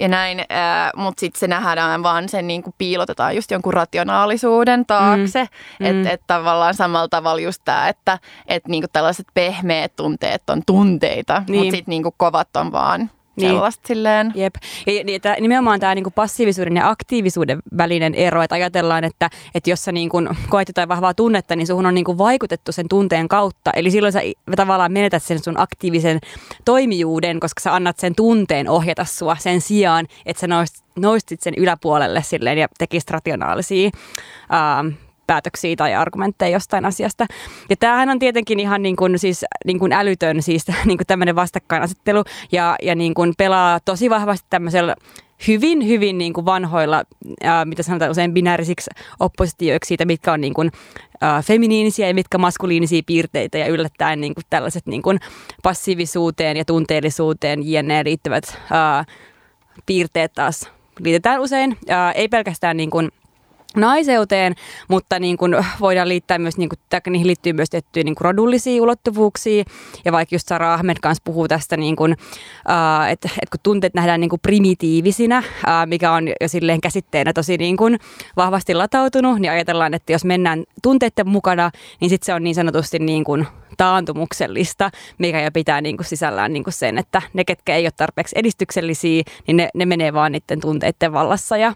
[0.00, 0.44] ja näin,
[0.96, 5.48] mutta sitten se nähdään vaan sen niin kuin piilotetaan just jonkun rationaalisuuden taakse,
[5.80, 5.86] mm.
[5.86, 6.14] että mm.
[6.14, 11.42] et tavallaan samalla tavalla just tämä, että et niin kuin tällaiset pehmeät tunteet on tunteita,
[11.48, 11.58] niin.
[11.58, 13.50] mutta sitten niin kovat on vaan niin.
[13.50, 14.32] sellaista silleen.
[14.34, 14.54] Jep.
[14.86, 19.70] Ja, ja tää, nimenomaan tämä niinku passiivisuuden ja aktiivisuuden välinen ero, että ajatellaan, että, että
[19.70, 20.18] jos sä niinku
[20.48, 23.70] koet jotain vahvaa tunnetta, niin suhun on niinku vaikutettu sen tunteen kautta.
[23.70, 24.20] Eli silloin sä
[24.56, 26.18] tavallaan menetät sen sun aktiivisen
[26.64, 30.46] toimijuuden, koska sä annat sen tunteen ohjata sua sen sijaan, että sä
[30.96, 33.90] noistit, sen yläpuolelle silleen ja tekisit rationaalisia
[34.54, 34.88] ähm,
[35.26, 37.26] päätöksiä tai argumentteja jostain asiasta.
[37.70, 41.36] Ja tämähän on tietenkin ihan niin kuin, siis, niin kuin älytön siis niin kuin tämmöinen
[41.36, 44.96] vastakkainasettelu ja, ja niin kuin pelaa tosi vahvasti tämmöisellä
[45.48, 47.04] hyvin, hyvin niin kuin vanhoilla,
[47.42, 50.70] ää, mitä sanotaan usein binäärisiksi oppositioiksi siitä, mitkä on niin kuin,
[51.20, 55.18] ää, feminiinisiä ja mitkä maskuliinisia piirteitä ja yllättäen niin kuin tällaiset niin kuin
[55.62, 58.04] passiivisuuteen ja tunteellisuuteen jne.
[58.04, 59.04] liittyvät ää,
[59.86, 61.76] piirteet taas liitetään usein.
[61.88, 63.10] Ää, ei pelkästään niin kuin
[63.76, 64.54] naiseuteen,
[64.88, 66.78] mutta niin kuin voidaan liittää myös, niin kuin,
[67.10, 69.64] niihin liittyy myös tiettyjä niin kuin rodullisia ulottuvuuksia.
[70.04, 72.16] Ja vaikka just Sara Ahmed kanssa puhuu tästä, niin kuin,
[72.70, 75.44] äh, että, että kun tunteet nähdään niin kuin primitiivisinä, äh,
[75.86, 77.98] mikä on jo silleen käsitteenä tosi niin kuin
[78.36, 82.98] vahvasti latautunut, niin ajatellaan, että jos mennään tunteiden mukana, niin sitten se on niin sanotusti
[82.98, 87.74] niin kuin taantumuksellista, mikä jo pitää niin kuin sisällään niin kuin sen, että ne, ketkä
[87.74, 91.74] ei ole tarpeeksi edistyksellisiä, niin ne, ne menee vaan niiden tunteiden vallassa ja,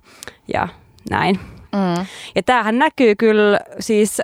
[0.52, 0.68] ja
[1.10, 1.59] näin.
[1.72, 2.06] Mm.
[2.34, 4.22] Ja tämähän näkyy kyllä siis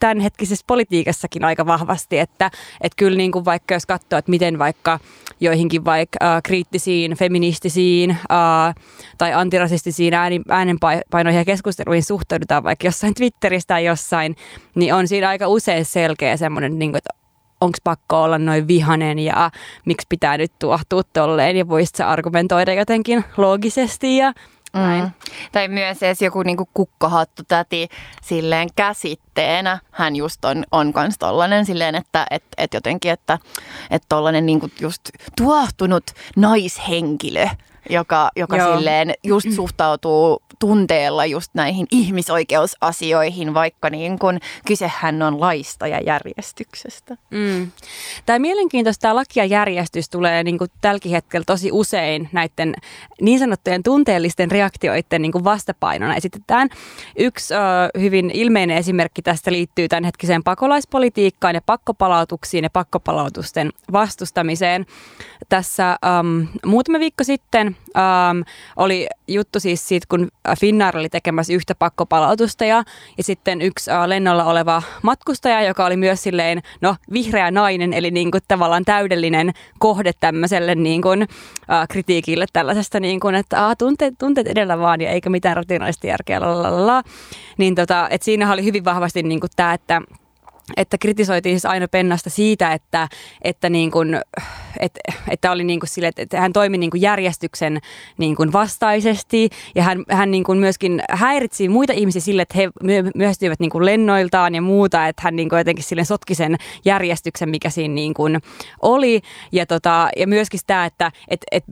[0.00, 4.98] tämänhetkisessä politiikassakin aika vahvasti, että, että kyllä niin kuin vaikka jos katsoo, että miten vaikka
[5.40, 8.74] joihinkin vaikka äh, kriittisiin, feministisiin äh,
[9.18, 14.36] tai antirasistisiin ääni, äänenpainoihin ja keskusteluihin suhtaudutaan vaikka jossain Twitteristä tai jossain,
[14.74, 17.26] niin on siinä aika usein selkeä semmoinen, niin kuin, että
[17.60, 19.50] onko pakko olla noin vihanen ja
[19.84, 24.32] miksi pitää nyt tuohtua tolleen ja voisit argumentoida jotenkin loogisesti ja
[24.72, 25.02] näin.
[25.02, 25.10] Mm.
[25.52, 27.88] Tai myös edes joku niinku kukkahattu täti
[28.22, 29.78] silleen käsitteenä.
[29.90, 33.38] Hän just on, on kans tollanen silleen, että et, et jotenkin, että
[33.90, 35.00] et tollanen niinku just
[35.36, 36.04] tuohtunut
[36.36, 37.46] naishenkilö
[37.90, 45.86] joka, joka silleen just suhtautuu tunteella just näihin ihmisoikeusasioihin, vaikka niin kun kysehän on laista
[45.86, 47.16] ja järjestyksestä.
[47.30, 47.70] Mm.
[48.26, 52.74] Tämä mielenkiintoista tämä laki ja järjestys tulee niin kuin tälläkin hetkellä tosi usein näiden
[53.20, 56.68] niin sanottujen tunteellisten reaktioiden niin kuin vastapainona esitetään.
[57.18, 57.58] Yksi ö,
[58.00, 64.86] hyvin ilmeinen esimerkki tästä liittyy tämänhetkiseen pakolaispolitiikkaan ja pakkopalautuksiin ja pakkopalautusten vastustamiseen.
[65.48, 68.44] Tässä äm, muutama viikko sitten äm,
[68.76, 70.28] oli juttu siis siitä, kun
[70.60, 72.84] Finnair oli tekemässä yhtä pakkopalautusta ja,
[73.18, 78.10] ja sitten yksi äh, lennolla oleva matkustaja, joka oli myös silleen, no vihreä nainen, eli
[78.10, 83.76] niin kuin tavallaan täydellinen kohde tämmöiselle niin kuin, äh, kritiikille tällaisesta, niin kuin, että äh,
[83.78, 87.02] tunteet, tunteet edellä vaan ja eikä mitään rationaalista järkeä, lalala.
[87.58, 90.02] Niin tota, että siinä oli hyvin vahvasti niin tämä, että
[90.76, 93.08] että kritisoitiin siis aina Pennasta siitä, että,
[93.42, 94.20] että, niin kuin,
[94.80, 97.80] että, että oli niin kuin sille, että hän toimi niin kuin järjestyksen
[98.18, 102.70] niin kuin vastaisesti ja hän, hän niin kuin myöskin häiritsi muita ihmisiä sille, että he
[103.14, 107.48] myöstyivät niin kuin lennoiltaan ja muuta, että hän niin kuin jotenkin sille sotki sen järjestyksen,
[107.48, 108.38] mikä siinä niin kuin
[108.82, 109.20] oli
[109.52, 111.64] ja, tota, ja myöskin sitä, että et, et,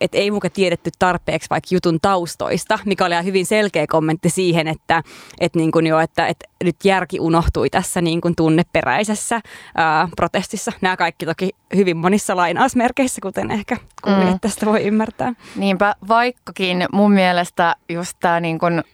[0.00, 5.02] et ei muka tiedetty tarpeeksi vaikka jutun taustoista, mikä oli hyvin selkeä kommentti siihen, että
[5.40, 9.40] et niin kuin jo, että et nyt järki unohtui tässä niin kuin tunneperäisessä
[9.74, 10.72] ää, protestissa.
[10.80, 14.40] Nämä kaikki toki hyvin monissa lainausmerkeissä, kuten ehkä kuulijat mm.
[14.40, 15.32] tästä voi ymmärtää.
[15.56, 18.84] Niinpä, vaikkakin mun mielestä just tämä niin kuin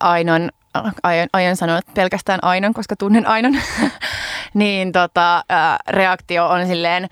[0.00, 0.50] Ainon
[1.02, 3.58] aion, aion sanoa pelkästään Ainon, koska tunnen Ainon,
[4.54, 7.08] niin tota, ää, reaktio on silleen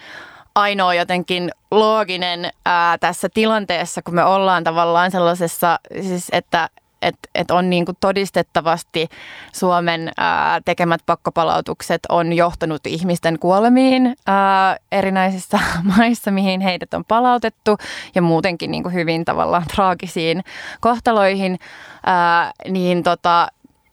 [0.54, 6.68] ainoa jotenkin looginen ää, tässä tilanteessa, kun me ollaan tavallaan sellaisessa, siis että
[7.04, 9.08] että et on niin kuin todistettavasti
[9.52, 15.60] Suomen ää, tekemät pakkopalautukset on johtanut ihmisten kuolemiin ää, erinäisissä
[15.96, 17.76] maissa, mihin heidät on palautettu
[18.14, 20.44] ja muutenkin niin kuin hyvin tavallaan traagisiin
[20.80, 21.58] kohtaloihin,
[22.06, 23.48] ää, niin tota,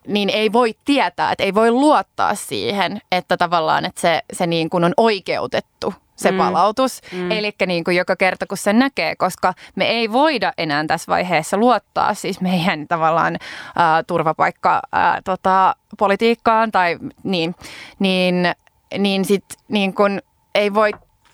[0.07, 4.69] niin ei voi tietää, että ei voi luottaa siihen, että tavallaan että se, se niin
[4.69, 6.37] kuin on oikeutettu se mm.
[6.37, 7.01] palautus.
[7.11, 7.31] Mm.
[7.31, 11.57] Eli niin kuin joka kerta, kun se näkee, koska me ei voida enää tässä vaiheessa
[11.57, 13.37] luottaa siis meidän tavallaan
[13.75, 17.55] ää, turvapaikka ää, tota, politiikkaan tai niin,
[17.99, 18.35] niin,
[18.97, 20.21] niin sit niin kuin
[20.55, 20.91] ei voi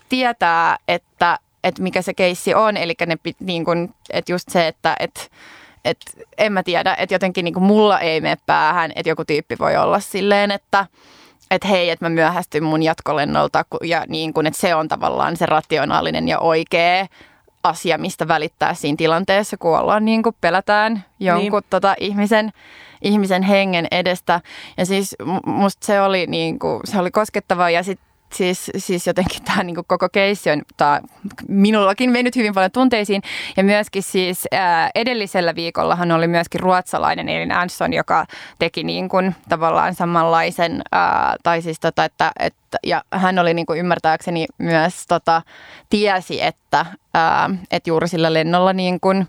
[0.09, 2.77] tietää, että, että mikä se keissi on.
[2.77, 5.21] Eli ne, niin kuin, että just se, että, että
[5.85, 9.55] että en mä tiedä, että jotenkin niin kuin mulla ei mene päähän, että joku tyyppi
[9.59, 10.85] voi olla silleen, että
[11.51, 15.45] että hei, että mä myöhästyn mun jatkolennolta ja niin kuin, että se on tavallaan se
[15.45, 17.07] rationaalinen ja oikea
[17.63, 21.69] asia, mistä välittää siinä tilanteessa, kun ollaan niin kuin pelätään jonkun niin.
[21.69, 22.51] tota, ihmisen,
[23.01, 24.41] ihmisen hengen edestä.
[24.77, 29.43] Ja siis musta se oli, niin kuin, se oli koskettava ja sitten siis, siis jotenkin
[29.43, 31.01] tämä niin koko keissi on tää,
[31.47, 33.21] minullakin mennyt hyvin paljon tunteisiin.
[33.57, 38.25] Ja myöskin siis ää, edellisellä viikollahan oli myöskin ruotsalainen Elin Ansson, joka
[38.59, 43.65] teki niin kuin, tavallaan samanlaisen, ää, tai siis tota, että, että ja hän oli niin
[43.77, 45.41] ymmärtääkseni myös tota,
[45.89, 49.27] tiesi, että, ää, että juuri sillä lennolla niin kuin,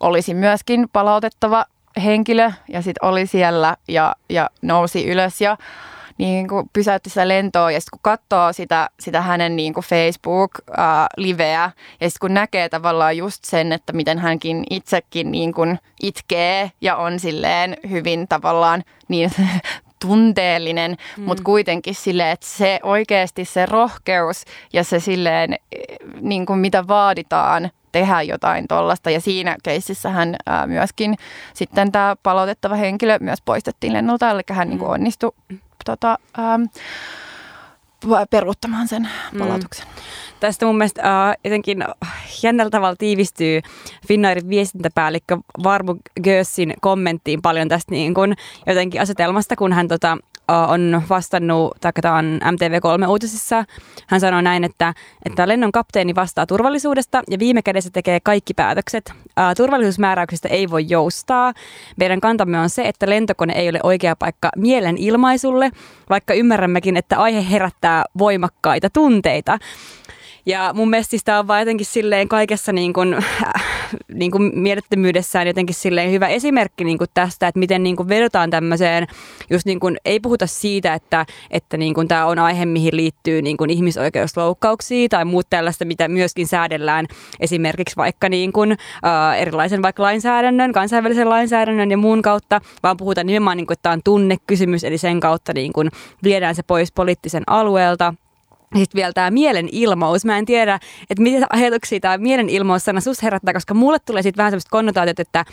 [0.00, 1.64] olisi myöskin palautettava
[2.04, 5.56] henkilö ja sitten oli siellä ja, ja nousi ylös ja
[6.18, 11.64] niin kuin pysäytti sitä lentoa ja sitten kun katsoo sitä, sitä hänen niin kuin Facebook-liveä
[11.64, 16.70] uh, ja sitten kun näkee tavallaan just sen, että miten hänkin itsekin niin kuin itkee
[16.80, 19.30] ja on silleen hyvin tavallaan niin
[20.00, 21.24] tunteellinen, mm.
[21.24, 25.54] mutta kuitenkin silleen, että se oikeasti se rohkeus ja se silleen,
[26.20, 29.10] niin kuin mitä vaaditaan tehdä jotain tuollaista.
[29.10, 31.14] Ja siinä keississä hän ää, myöskin
[31.54, 34.94] sitten tämä palautettava henkilö myös poistettiin lennolta, eli hän niin kuin mm.
[34.94, 35.32] onnistui
[35.86, 36.62] tota, ähm,
[38.30, 39.38] peruuttamaan sen mm.
[39.38, 39.86] palautuksen.
[39.86, 40.35] Mm.
[40.46, 41.84] Tästä mun mielestä äh, jotenkin
[42.42, 43.60] jännällä tavalla tiivistyy
[44.08, 48.34] Finnairin viestintäpäällikkö Varmu Gössin kommenttiin paljon tästä niin kun,
[48.66, 53.64] jotenkin asetelmasta, kun hän tota, on vastannut, tai on MTV3-uutisissa,
[54.06, 59.12] hän sanoi näin, että, että lennon kapteeni vastaa turvallisuudesta ja viime kädessä tekee kaikki päätökset.
[59.56, 61.52] Turvallisuusmääräyksistä ei voi joustaa.
[61.96, 65.70] Meidän kantamme on se, että lentokone ei ole oikea paikka mielenilmaisulle,
[66.10, 69.58] vaikka ymmärrämmekin, että aihe herättää voimakkaita tunteita.
[70.46, 73.64] Ja mun mielestä siis tämä on vaan jotenkin silleen kaikessa niin kuin, äh,
[74.14, 78.50] niin kuin mielettömyydessään jotenkin silleen hyvä esimerkki niin kuin tästä, että miten niin kuin vedotaan
[78.50, 79.06] tämmöiseen,
[79.50, 83.42] just niin kuin, ei puhuta siitä, että, että niin kuin tämä on aihe, mihin liittyy
[83.42, 87.06] niin kuin ihmisoikeusloukkauksia tai muut tällaista, mitä myöskin säädellään
[87.40, 93.26] esimerkiksi vaikka niin kuin, äh, erilaisen vaikka lainsäädännön, kansainvälisen lainsäädännön ja muun kautta, vaan puhutaan
[93.26, 95.88] nimenomaan, niin kuin, että tämä on tunnekysymys, eli sen kautta niin kuin
[96.22, 98.14] viedään se pois poliittisen alueelta–
[98.78, 100.24] sitten vielä tämä mielenilmaus.
[100.24, 104.50] Mä en tiedä, että mitä ajatuksia tämä mielenilmaus-sana sus herättää, koska mulle tulee sitten vähän
[104.52, 105.44] semmoista konnotaatiot, että,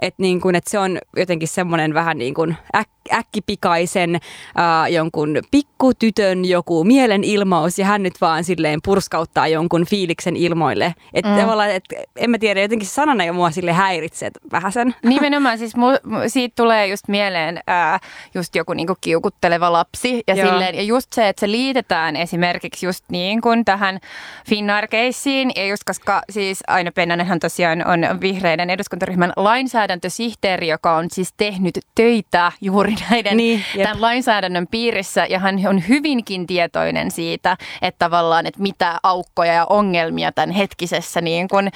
[0.00, 5.42] että, niin kuin, että se on jotenkin semmoinen vähän niin kuin äk, äkkipikaisen äh, jonkun
[5.50, 10.94] pikkutytön joku mielenilmaus ja hän nyt vaan silleen purskauttaa jonkun fiiliksen ilmoille.
[11.14, 11.40] Että mm.
[11.40, 14.94] tavallaan, että en mä tiedä, jotenkin sanana jo mua sille häiritsee vähän sen.
[15.02, 15.86] Nimenomaan, siis mu,
[16.26, 18.00] siitä tulee just mieleen äh,
[18.34, 23.04] just joku niinku kiukutteleva lapsi ja, silleen, ja just se, että se liitetään esimerkiksi just
[23.10, 23.98] niin kuin tähän
[24.48, 25.50] Finnair-keissiin.
[25.56, 31.78] Ja just koska siis Aino Pennanenhan tosiaan on vihreiden eduskuntaryhmän lainsäädäntösihteeri, joka on siis tehnyt
[31.94, 35.26] töitä juuri näiden niin, tämän lainsäädännön piirissä.
[35.26, 41.20] Ja hän on hyvinkin tietoinen siitä, että tavallaan, että mitä aukkoja ja ongelmia tämän hetkisessä
[41.20, 41.70] niin kuin,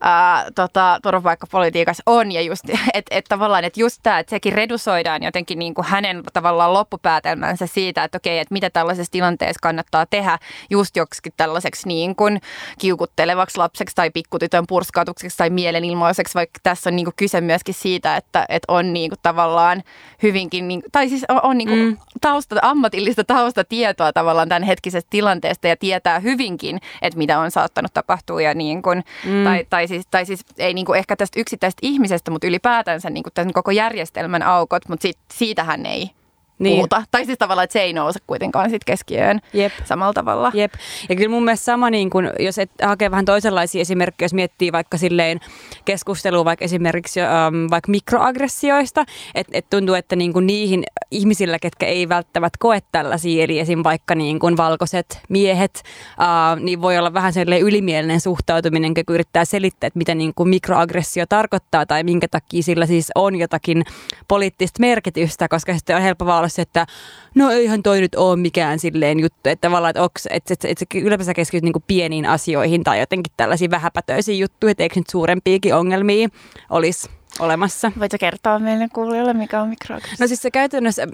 [0.00, 2.32] ää, tota, turvapaikkapolitiikassa on.
[2.32, 6.22] Ja just, että et tavallaan, että just tämä, että sekin redusoidaan jotenkin niin kuin hänen
[6.32, 10.38] tavallaan loppupäätelmänsä siitä, että okei, että mitä tällaisessa tilanteessa kannattaa tehdä
[10.70, 12.40] just joksikin tällaiseksi niin kuin
[12.78, 18.16] kiukuttelevaksi lapseksi tai pikkutytön purskautukseksi tai mielenilmaiseksi, vaikka tässä on niin kuin kyse myöskin siitä,
[18.16, 19.82] että, että on niin kuin tavallaan
[20.22, 21.96] hyvinkin, niin, tai siis on, on niin kuin mm.
[22.20, 28.42] tausta, ammatillista taustatietoa tavallaan tämän hetkisestä tilanteesta ja tietää hyvinkin, että mitä on saattanut tapahtua
[28.42, 29.44] ja niin kuin, mm.
[29.44, 33.22] tai, tai, siis, tai siis ei niin kuin ehkä tästä yksittäisestä ihmisestä, mutta ylipäätänsä niin
[33.22, 36.10] kuin tämän koko järjestelmän aukot, mutta siitä, siitähän ei
[36.58, 36.76] niin.
[36.76, 37.02] puhuta.
[37.10, 39.72] Tai siis tavallaan, että se ei nouse kuitenkaan sit keskiöön Jep.
[39.84, 40.50] samalla tavalla.
[40.54, 40.72] Jep.
[41.08, 44.72] Ja kyllä mun mielestä sama, niin kun, jos et hakee vähän toisenlaisia esimerkkejä, jos miettii
[44.72, 45.40] vaikka silleen
[45.84, 47.30] keskustelua vaikka esimerkiksi ähm,
[47.70, 53.44] vaikka mikroaggressioista, että et tuntuu, että niin kun niihin ihmisillä, ketkä ei välttämättä koe tällaisia,
[53.44, 53.80] eli esim.
[53.84, 55.82] vaikka niin kun valkoiset miehet,
[56.20, 60.48] äh, niin voi olla vähän sellainen ylimielinen suhtautuminen, kun yrittää selittää, että mitä niin kun
[60.48, 63.84] mikroaggressio tarkoittaa tai minkä takia sillä siis on jotakin
[64.28, 66.86] poliittista merkitystä, koska sitten on helppo olla se, että
[67.34, 70.84] no eihän toi nyt ole mikään silleen juttu, että tavallaan, että, onks, että, että, että
[70.98, 76.28] ylipäänsä keskityt niin pieniin asioihin tai jotenkin tällaisiin vähäpätöisiin juttuihin, että eikö nyt suurempiakin ongelmia
[76.70, 77.92] olisi olemassa.
[77.98, 80.24] Voitko kertoa meille kuulijoille, mikä on mikroaggressio?
[80.24, 81.06] No siis se käytännössä,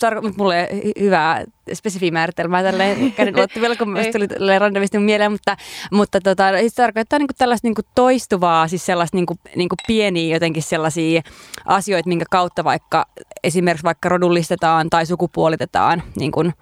[0.00, 0.68] tarkoittaa mulle
[1.00, 1.44] hyvää
[1.74, 5.56] spesifiä määritelmää tälleen käden ulottuvilla, kun myös tuli randomisti mieleen, mutta,
[5.92, 10.62] mutta tota, siis se tarkoittaa niinku tällaista niinku toistuvaa, siis sellaista niinku, niinku pieniä jotenkin
[10.62, 11.22] sellaisia
[11.64, 13.06] asioita, minkä kautta vaikka
[13.44, 16.52] esimerkiksi vaikka rodullistetaan tai sukupuolitetaan niin kuin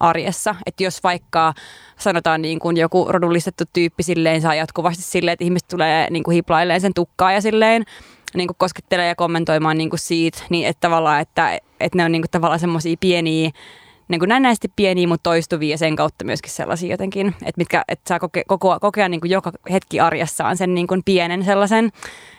[0.00, 0.54] arjessa.
[0.66, 1.54] Että jos vaikka
[1.98, 6.34] sanotaan niin kuin joku rodullistettu tyyppi silleen saa jatkuvasti silleen, että ihmiset tulee niin kuin
[6.34, 7.84] hiplailleen sen tukkaa ja silleen
[8.34, 12.12] niin kuin koskettelee ja kommentoimaan niin kuin siitä, niin että tavallaan, että, että ne on
[12.12, 13.50] niin kuin tavallaan semmoisia pieniä,
[14.08, 18.08] niin kuin näennäisesti pieniä, mutta toistuvia ja sen kautta myöskin sellaisia jotenkin, että, mitkä, että
[18.08, 21.92] saa koke, koko, kokea niin kuin joka hetki arjessaan sen niin kuin pienen sellaisen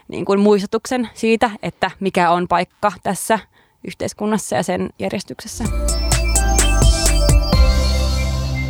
[0.08, 3.40] niin kuin muistutuksen siitä, että mikä on paikka tässä
[3.84, 5.64] yhteiskunnassa ja sen järjestyksessä.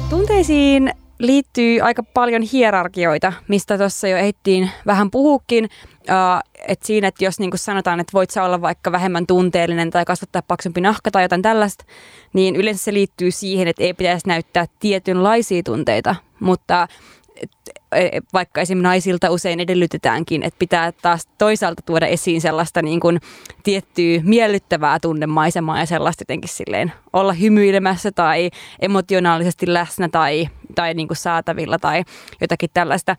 [0.10, 5.70] Tunteisiin liittyy aika paljon hierarkioita, mistä tuossa jo ehdittiin vähän puhukin.
[6.00, 10.06] Uh, että siinä, että jos niin sanotaan, että voit sä olla vaikka vähemmän tunteellinen tai
[10.06, 11.86] kasvattaa paksumpi nahka tai jotain tällaista,
[12.34, 16.16] niin yleensä se liittyy siihen, että ei pitäisi näyttää tietynlaisia tunteita.
[16.40, 16.88] Mutta
[18.34, 23.20] vaikka esimerkiksi naisilta usein edellytetäänkin, että pitää taas toisaalta tuoda esiin sellaista niin kuin
[23.64, 31.08] tiettyä miellyttävää tunnemaisemaa ja sellaista jotenkin silleen olla hymyilemässä tai emotionaalisesti läsnä tai, tai niin
[31.08, 32.04] kuin saatavilla tai
[32.42, 33.16] jotakin tällaista.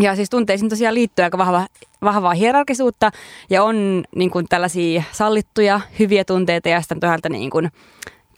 [0.00, 1.66] Ja siis tunteisiin tosiaan liittyy aika vahva,
[2.02, 3.10] vahvaa hierarkisuutta
[3.50, 7.70] ja on niin kuin tällaisia sallittuja, hyviä tunteita ja sitten toisaalta niin kuin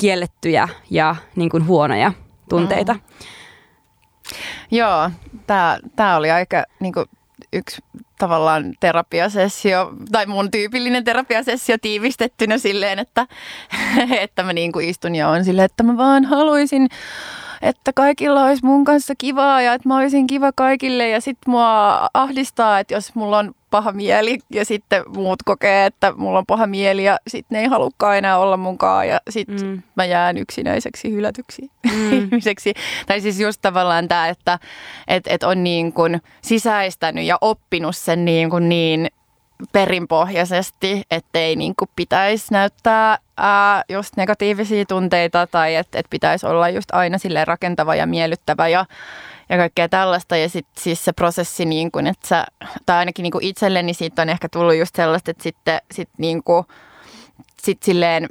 [0.01, 2.13] kiellettyjä ja niin kuin huonoja
[2.49, 2.93] tunteita.
[2.93, 3.01] Mm.
[4.71, 5.11] Joo,
[5.97, 7.07] tämä, oli aika niin kuin,
[7.53, 7.83] yksi
[8.19, 13.27] tavallaan terapiasessio, tai mun tyypillinen terapiasessio tiivistettynä silleen, että,
[14.21, 16.89] että mä niin kuin istun ja on silleen, että mä vaan haluaisin
[17.63, 22.09] että kaikilla olisi mun kanssa kivaa ja että mä olisin kiva kaikille ja sitten mua
[22.15, 26.67] ahdistaa, että jos mulla on paha mieli ja sitten muut kokee, että mulla on paha
[26.67, 29.83] mieli ja sitten ne ei halukkaan enää olla munkaan ja sitten mm.
[29.95, 31.63] mä jään yksinäiseksi hylätyksi
[31.93, 32.13] mm.
[32.13, 32.75] ihmiseksi.
[33.07, 34.59] Tai siis just tavallaan tämä, että
[35.09, 39.09] et, et on niin kuin sisäistänyt ja oppinut sen niin, kuin niin
[39.73, 46.69] perinpohjaisesti, ettei niin kuin pitäisi näyttää ää, just negatiivisia tunteita tai että et pitäisi olla
[46.69, 48.87] just aina sille rakentava ja miellyttävä ja,
[49.49, 50.37] ja kaikkea tällaista.
[50.37, 52.47] Ja sitten siis se prosessi, niin kuin, että sä,
[52.87, 56.43] tai ainakin niin kuin itselleni siitä on ehkä tullut just sellaista, että sitten sit niin
[56.43, 56.65] kuin,
[57.63, 58.29] sit silleen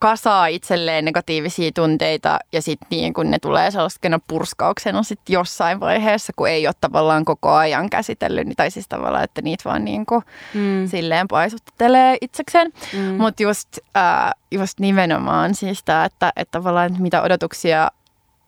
[0.00, 6.32] kasaa itselleen negatiivisia tunteita ja sitten niin kun ne tulee sellaisena purskauksena sit jossain vaiheessa,
[6.36, 10.22] kun ei ole tavallaan koko ajan käsitellyt, tai siis tavallaan, että niitä vaan niin kuin
[10.54, 10.88] mm.
[10.88, 12.72] silleen paisuttelee itsekseen.
[12.92, 13.00] Mm.
[13.00, 17.90] Mutta just, äh, just nimenomaan siis tämä, että, että tavallaan että mitä odotuksia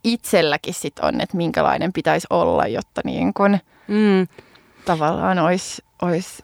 [0.06, 4.26] itselläkin sit on, että minkälainen pitäisi olla, jotta niin kun mm.
[4.84, 6.42] tavallaan olisi, olisi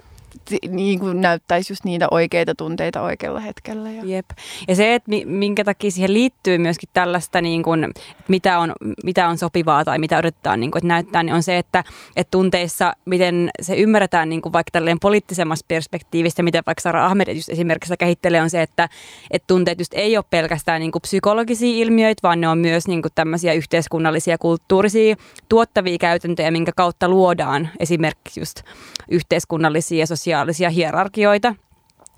[0.69, 3.91] niin kuin näyttäisi just niitä oikeita tunteita oikealla hetkellä.
[3.91, 4.03] Ja.
[4.05, 4.27] Jep.
[4.69, 7.89] Ja se, että minkä takia siihen liittyy myöskin tällaista, niin kuin,
[8.29, 8.73] mitä on,
[9.05, 11.85] mitä on sopivaa tai mitä odotetaan niin kuin, että näyttää, niin on se, että,
[12.17, 17.35] että tunteissa, miten se ymmärretään niin kuin vaikka tälleen poliittisemmassa perspektiivistä, mitä vaikka Sara Ahmed
[17.35, 18.89] just esimerkiksi kehittelee, on se, että,
[19.31, 23.03] että tunteet just ei ole pelkästään niin kuin psykologisia ilmiöitä, vaan ne on myös niin
[23.03, 25.17] kuin tämmöisiä yhteiskunnallisia, kulttuurisia,
[25.49, 28.63] tuottavia käytäntöjä, minkä kautta luodaan esimerkiksi just
[29.09, 30.32] yhteiskunnallisia ja sosiaalisia
[30.75, 31.55] hierarkioita.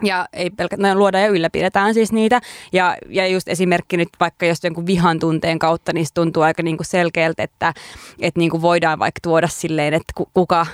[0.03, 2.41] Ja ei pelkästään luoda ja ylläpidetään siis niitä.
[2.73, 6.63] Ja, ja just esimerkki nyt vaikka jos jonkun vihan tunteen kautta, niin se tuntuu aika
[6.63, 7.75] niin kuin selkeältä, että,
[8.21, 10.67] että niin kuin voidaan vaikka tuoda silleen, että kuka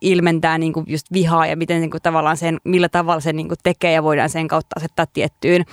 [0.00, 3.48] ilmentää niin kuin just vihaa ja miten niin kuin tavallaan sen, millä tavalla se niin
[3.48, 5.64] kuin tekee ja voidaan sen kautta asettaa tiettyyn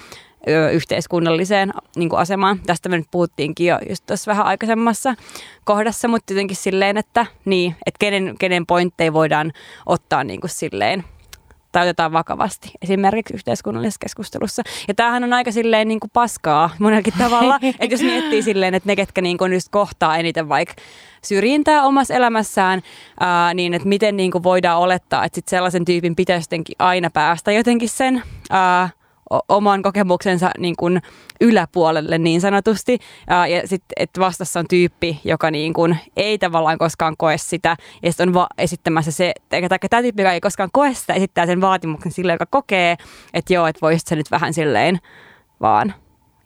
[0.73, 2.59] yhteiskunnalliseen niin kuin asemaan.
[2.59, 5.15] Tästä me nyt puhuttiinkin jo just tuossa vähän aikaisemmassa
[5.63, 9.51] kohdassa, mutta jotenkin silleen, että, niin, että kenen, kenen pointteja voidaan
[9.85, 11.03] ottaa niin kuin silleen
[11.73, 14.61] tai otetaan vakavasti esimerkiksi yhteiskunnallisessa keskustelussa.
[14.87, 18.89] Ja tämähän on aika silleen niin kuin paskaa monellakin tavalla, että jos miettii silleen, että
[18.89, 20.73] ne, ketkä niin kuin just kohtaa eniten vaikka
[21.23, 22.81] syrjintää omassa elämässään,
[23.19, 27.09] ää, niin että miten niin kuin voidaan olettaa, että sit sellaisen tyypin pitäisi jotenkin aina
[27.09, 28.89] päästä jotenkin sen ää,
[29.49, 31.01] oman kokemuksensa niin kuin
[31.41, 32.99] yläpuolelle niin sanotusti.
[33.29, 37.77] Ja, ja sitten, että vastassa on tyyppi, joka niin kuin ei tavallaan koskaan koe sitä,
[38.03, 41.45] ja sitten on va- esittämässä se, tai tämä tyyppi, joka ei koskaan koe sitä, esittää
[41.45, 42.95] sen vaatimuksen sille, joka kokee,
[43.33, 44.99] että joo, että voisit sä nyt vähän silleen
[45.61, 45.93] vaan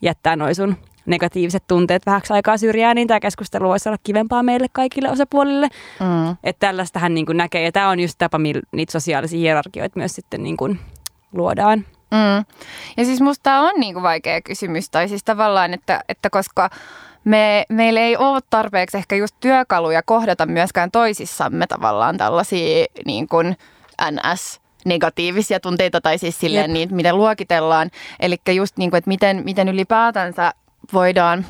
[0.01, 0.75] jättää noin sun
[1.05, 5.67] negatiiviset tunteet vähäksi aikaa syrjään, niin tämä keskustelu voisi olla kivempaa meille kaikille osapuolille.
[5.99, 6.38] Mm.
[6.43, 10.15] Että tällaistähän niin kuin näkee, ja tämä on just tapa, millä niitä sosiaalisia hierarkioita myös
[10.15, 10.79] sitten niin kuin
[11.33, 11.85] luodaan.
[12.12, 12.45] Mm.
[12.97, 16.70] Ja siis musta tämä on niinku vaikea kysymys, tai siis tavallaan, että, että koska
[17.24, 23.58] me, meillä ei ole tarpeeksi ehkä just työkaluja kohdata myöskään toisissamme tavallaan tällaisia niin kuin
[24.12, 27.91] NS negatiivisia tunteita tai siis silleen niitä, miten luokitellaan.
[28.20, 30.53] Eli just niin kuin, että miten, miten ylipäätänsä
[30.93, 31.45] voidaan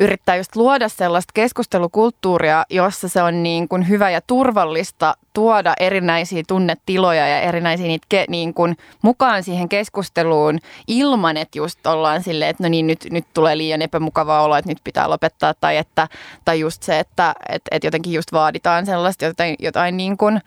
[0.00, 6.42] yrittää just luoda sellaista keskustelukulttuuria, jossa se on niin kuin hyvä ja turvallista tuoda erinäisiä
[6.48, 12.50] tunnetiloja ja erinäisiä niitä ke, niin kuin mukaan siihen keskusteluun ilman, että just ollaan silleen,
[12.50, 15.54] että no niin, nyt, nyt tulee liian epämukava olo, että nyt pitää lopettaa.
[15.60, 16.08] Tai, että,
[16.44, 20.40] tai just se, että et, et jotenkin just vaaditaan sellaista jotain, jotain niin kuin,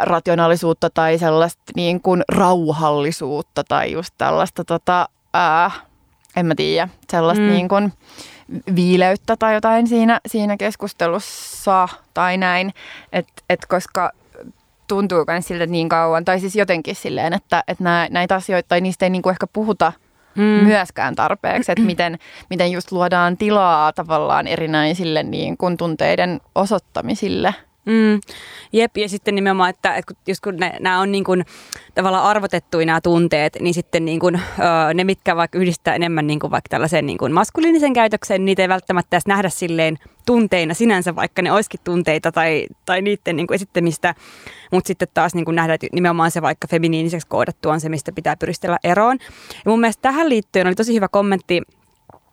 [0.00, 5.70] rationaalisuutta tai sellaista niin kuin rauhallisuutta tai just tällaista tota, ää,
[6.36, 7.50] en mä tiedä, sellaista mm.
[7.50, 7.92] niin kuin
[8.76, 12.74] viileyttä tai jotain siinä, siinä keskustelussa tai näin,
[13.12, 14.12] että et koska
[14.88, 18.80] tuntuu myös siltä niin kauan, tai siis jotenkin silleen, että, että nää, näitä asioita, tai
[18.80, 19.92] niistä ei niin kuin ehkä puhuta
[20.34, 20.42] mm.
[20.42, 22.18] myöskään tarpeeksi, että miten,
[22.50, 27.54] miten just luodaan tilaa tavallaan erinäisille niin kuin tunteiden osoittamisille–
[27.86, 28.20] Mm,
[28.72, 31.44] jep, ja sitten nimenomaan, että, että just kun nämä on niin kuin,
[31.94, 34.40] tavallaan arvotettuja nämä tunteet, niin sitten niin kuin,
[34.94, 38.68] ne, mitkä vaikka yhdistää enemmän niin kuin vaikka tällaisen niin kuin maskuliinisen käytöksen, niitä ei
[38.68, 43.54] välttämättä edes nähdä silleen tunteina sinänsä, vaikka ne olisikin tunteita tai, tai niiden niin kuin
[43.54, 44.14] esittämistä,
[44.72, 48.12] mutta sitten taas niin kuin nähdä, että nimenomaan se vaikka feminiiniseksi koodattu on se, mistä
[48.12, 49.18] pitää pyristellä eroon.
[49.64, 51.62] Ja mun mielestä tähän liittyen oli tosi hyvä kommentti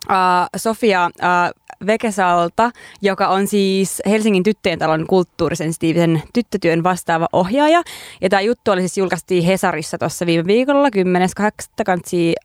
[0.10, 2.72] uh, Sofia uh, Vekesalta,
[3.02, 7.82] joka on siis Helsingin tyttöjen talon kulttuurisensitiivisen tyttötyön vastaava ohjaaja.
[8.22, 11.84] Ja tämä juttu oli siis julkaistiin Hesarissa tuossa viime viikolla 10.8.
[11.86, 12.36] kansi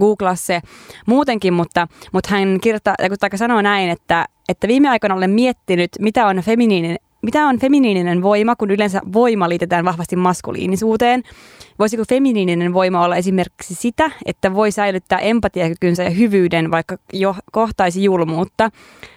[0.00, 0.60] googlaa se
[1.06, 2.94] muutenkin, mutta, mutta hän kirjoittaa,
[3.36, 8.56] sanoo näin, että, että viime aikoina olen miettinyt, mitä on feminiininen mitä on feminiininen voima,
[8.56, 11.22] kun yleensä voima liitetään vahvasti maskuliinisuuteen?
[11.78, 18.04] Voisiko feminiininen voima olla esimerkiksi sitä, että voi säilyttää empatiakykynsä ja hyvyyden, vaikka jo kohtaisi
[18.04, 18.70] julmuutta?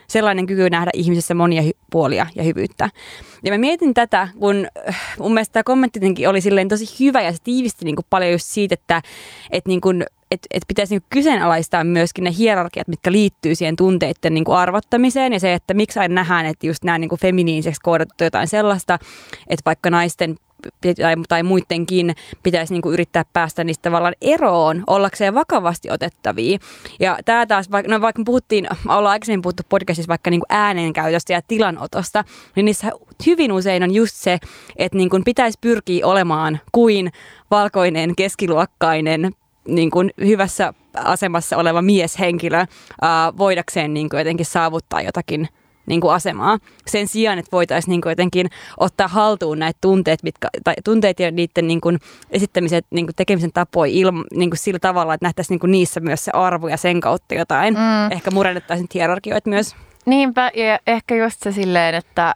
[0.07, 2.89] Sellainen kyky nähdä ihmisessä monia hy- puolia ja hyvyyttä.
[3.43, 7.31] Ja mä mietin tätä, kun äh, mun mielestä tämä kommentti oli silleen tosi hyvä ja
[7.31, 9.01] se tiivisti niin kuin paljon just siitä, että,
[9.51, 14.33] että niin kuin että et pitäisi niinku kyseenalaistaa myöskin ne hierarkiat, mitkä liittyy siihen tunteiden
[14.33, 18.47] niinku arvottamiseen ja se, että miksi aina nähdään, että just nämä niinku feminiiniseksi koodattu jotain
[18.47, 18.99] sellaista,
[19.47, 20.35] että vaikka naisten
[21.01, 26.57] tai, tai muidenkin pitäisi niinku yrittää päästä niistä tavallaan eroon ollakseen vakavasti otettavia.
[26.99, 31.41] Ja tämä taas, vaikka, no vaikka puhuttiin, ollaan aikaisemmin puhuttu podcastissa vaikka niinku äänenkäytöstä ja
[31.47, 32.23] tilanotosta,
[32.55, 32.91] niin niissä
[33.25, 34.37] hyvin usein on just se,
[34.75, 37.11] että niinku pitäisi pyrkiä olemaan kuin
[37.51, 39.31] valkoinen, keskiluokkainen,
[39.67, 42.65] niin kuin hyvässä asemassa oleva mieshenkilö
[43.01, 45.47] ää, voidakseen niin kuin jotenkin saavuttaa jotakin
[45.85, 46.57] niin kuin asemaa.
[46.87, 48.47] Sen sijaan, että voitaisiin niin kuin jotenkin
[48.77, 51.99] ottaa haltuun näitä tunteet, mitkä, tai tunteet ja niiden niin kuin
[52.31, 55.99] esittämiset, niin kuin tekemisen tapoja ilma, niin kuin sillä tavalla, että nähtäisiin niin kuin niissä
[55.99, 57.73] myös se arvo ja sen kautta jotain.
[57.73, 58.11] Mm.
[58.11, 59.75] Ehkä murennettaisiin hierarkioita myös.
[60.05, 62.35] Niinpä, ja ehkä just se silleen, että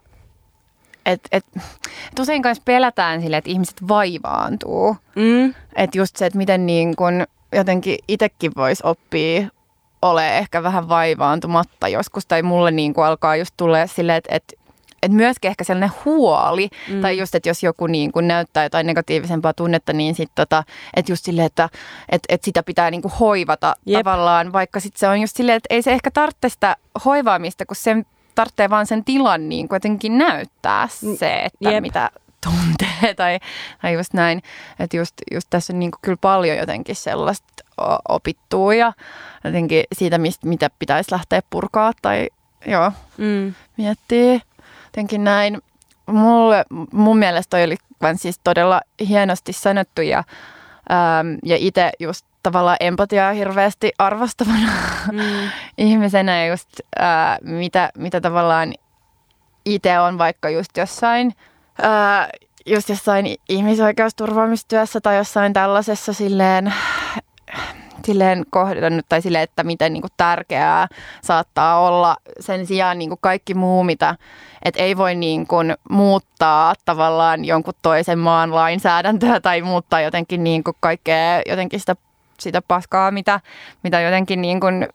[1.06, 1.46] et, et,
[2.12, 4.98] et usein kanssa pelätään sille, että ihmiset vaivaantuu.
[5.16, 5.54] Mm.
[5.76, 7.26] Että just se, että miten niin kun
[7.56, 9.48] jotenkin itsekin voisi oppia
[10.02, 12.26] ole ehkä vähän vaivaantumatta joskus.
[12.26, 14.62] Tai mulle niin kuin alkaa just tulla silleen, että, että
[15.04, 17.02] että myöskin ehkä sellainen huoli, mm.
[17.02, 20.64] tai just, että jos joku niin kuin näyttää jotain negatiivisempaa tunnetta, niin sitten tota,
[20.96, 21.70] että just silleen, että
[22.10, 24.00] et, et sitä pitää niin kuin hoivata Jep.
[24.00, 26.76] tavallaan, vaikka sitten se on just silleen, että ei se ehkä tarvitse sitä
[27.06, 28.06] hoivaamista, kun sen
[28.42, 30.88] tarvitsee vaan sen tilan niin kuitenkin näyttää
[31.18, 31.82] se, että Jep.
[31.82, 32.10] mitä
[32.44, 33.40] tuntee tai,
[33.82, 34.42] tai just näin.
[34.80, 37.64] Että just, just tässä on niin kyllä paljon jotenkin sellaista
[38.10, 38.94] opittua ja
[39.44, 42.30] jotenkin siitä, mistä, mitä pitäisi lähteä purkaa tai
[42.66, 43.54] joo, mm.
[43.78, 44.40] miettiä
[44.86, 45.62] jotenkin näin.
[46.06, 47.76] Mulle, mun mielestä toi oli
[48.16, 50.24] siis todella hienosti sanottu ja,
[51.44, 54.72] ja itse just tavallaan empatiaa hirveästi arvostavana
[55.12, 55.20] mm.
[55.88, 56.70] ihmisenä ja just
[57.00, 58.74] ää, mitä, mitä tavallaan
[59.66, 61.34] itse on vaikka just jossain,
[61.82, 62.30] ää,
[62.66, 66.74] just jossain ihmisoikeusturvaamistyössä tai jossain tällaisessa silleen,
[68.06, 70.88] silleen kohdannut tai silleen, että miten niin kuin tärkeää
[71.24, 74.16] saattaa olla sen sijaan niin kuin kaikki muu, mitä
[74.64, 80.64] että ei voi niin kuin muuttaa tavallaan jonkun toisen maan lainsäädäntöä tai muuttaa jotenkin niin
[80.64, 81.96] kuin kaikkea jotenkin sitä
[82.42, 83.40] sitä paskaa, mitä,
[83.84, 84.88] mitä jotenkin niin kuin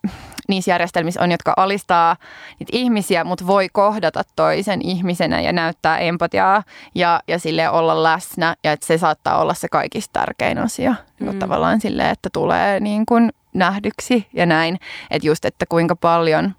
[0.47, 2.15] niissä järjestelmissä on, jotka alistaa
[2.59, 6.63] niitä ihmisiä, mutta voi kohdata toisen ihmisenä ja näyttää empatiaa
[6.95, 11.39] ja, ja sille olla läsnä ja että se saattaa olla se kaikista tärkein asia mm.
[11.39, 14.79] tavallaan sille, että tulee niin kuin nähdyksi ja näin,
[15.11, 16.55] että just, että kuinka paljon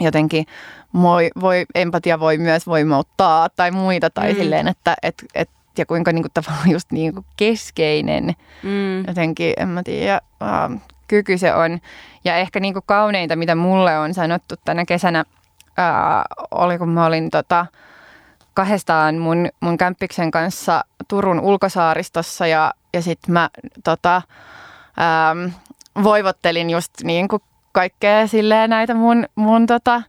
[0.00, 0.46] jotenkin
[1.02, 4.38] voi, voi, empatia voi myös voimauttaa tai muita tai mm.
[4.38, 9.06] silleen, että et, et ja kuinka niin kuin, tavallaan just niin kuin keskeinen mm.
[9.06, 11.80] jotenkin, en mä tiedä, uh, kyky se on.
[12.24, 15.24] Ja ehkä niin kuin kauneinta, mitä mulle on sanottu tänä kesänä,
[15.66, 17.66] uh, oli kun mä olin tota,
[18.54, 23.50] kahdestaan mun, mun kämppiksen kanssa Turun ulkosaaristossa ja, ja sitten mä
[23.84, 24.22] tota,
[25.32, 25.52] um,
[26.04, 27.42] voivottelin just niin kuin
[27.72, 30.02] kaikkea silleen näitä mun, mun tota,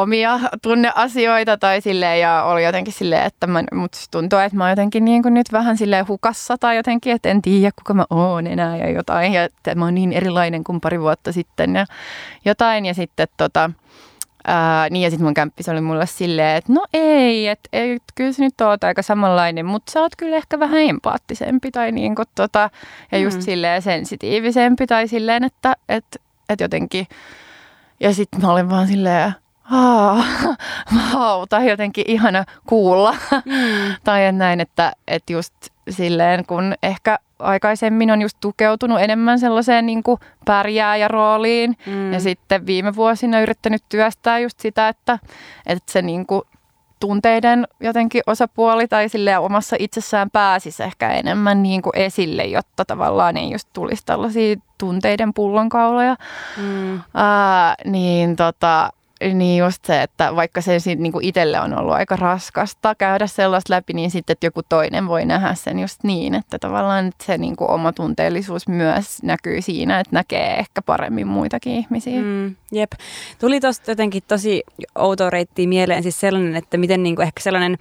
[0.00, 4.70] omia tunneasioita tai silleen ja oli jotenkin silleen, että mä, mut tuntuu, että mä oon
[4.70, 8.46] jotenkin niin kuin nyt vähän silleen hukassa tai jotenkin, että en tiedä kuka mä oon
[8.46, 9.32] enää ja jotain.
[9.32, 11.86] Ja että mä oon niin erilainen kuin pari vuotta sitten ja
[12.44, 12.86] jotain.
[12.86, 13.70] Ja sitten tota,
[14.46, 18.32] Ää, niin ja sitten mun kämppis oli mulle silleen, että no ei, että et, kyllä
[18.32, 22.26] sä nyt oot aika samanlainen, mutta sä oot kyllä ehkä vähän empaattisempi tai niin kuin
[22.34, 22.70] tota,
[23.12, 23.42] ja just mm.
[23.42, 26.04] silleen sensitiivisempi tai silleen, että et,
[26.48, 27.06] et jotenkin,
[28.00, 29.32] ja sitten mä olin vaan silleen,
[31.14, 33.16] vau, tai jotenkin ihana kuulla.
[33.44, 33.94] Mm.
[34.04, 35.54] tai näin, että, että just
[35.90, 41.76] silleen, kun ehkä aikaisemmin on just tukeutunut enemmän sellaiseen niin kuin pärjääjärooliin.
[41.86, 42.12] Mm.
[42.12, 45.18] Ja sitten viime vuosina yrittänyt työstää just sitä, että,
[45.66, 46.42] että se niin kuin
[47.00, 53.36] tunteiden jotenkin osapuoli tai sille omassa itsessään pääsisi ehkä enemmän niin kuin esille, jotta tavallaan
[53.36, 56.16] ei just tulisi tällaisia tunteiden pullonkauloja.
[56.56, 57.00] Mm.
[57.14, 58.90] Ää, niin tota,
[59.34, 63.74] niin just se, että vaikka se niin kuin itselle on ollut aika raskasta käydä sellaista
[63.74, 67.38] läpi, niin sitten että joku toinen voi nähdä sen just niin, että tavallaan että se
[67.38, 72.20] niin kuin oma tunteellisuus myös näkyy siinä, että näkee ehkä paremmin muitakin ihmisiä.
[72.20, 72.92] Mm, jep.
[73.38, 74.62] Tuli tosta jotenkin tosi
[74.94, 77.78] outo reitti mieleen siis sellainen, että miten niin kuin ehkä sellainen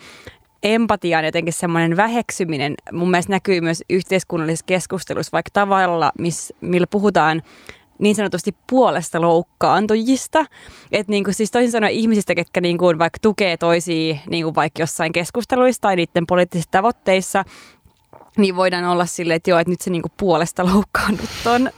[0.64, 7.42] empatian jotenkin semmoinen väheksyminen mun mielestä näkyy myös yhteiskunnallisessa keskustelussa, vaikka tavalla, miss, millä puhutaan
[8.00, 10.45] niin sanotusti puolesta loukkaantujista.
[10.91, 14.56] Että niin kuin, siis toisin sanoen ihmisistä, ketkä niin kuin vaikka tukee toisia niin kuin
[14.56, 17.43] vaikka jossain keskusteluissa tai niiden poliittisissa tavoitteissa,
[18.38, 21.70] niin voidaan olla silleen, että joo, että nyt se niin kuin puolesta loukkaannut on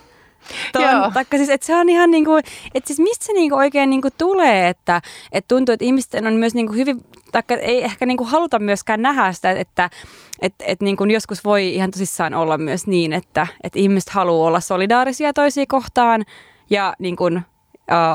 [0.73, 2.37] Ton, taikka siis, että se on ihan niinku,
[2.73, 6.53] että siis mistä se niinku oikein niinku tulee, että, että tuntuu, että ihmisten on myös
[6.53, 9.89] niinku hyvin, taikka ei ehkä niinku haluta myöskään nähdä sitä, että
[10.41, 14.59] että et niinku joskus voi ihan tosissaan olla myös niin, että, että ihmiset haluaa olla
[14.59, 16.25] solidaarisia toisia kohtaan
[16.69, 17.41] ja niinku, uh,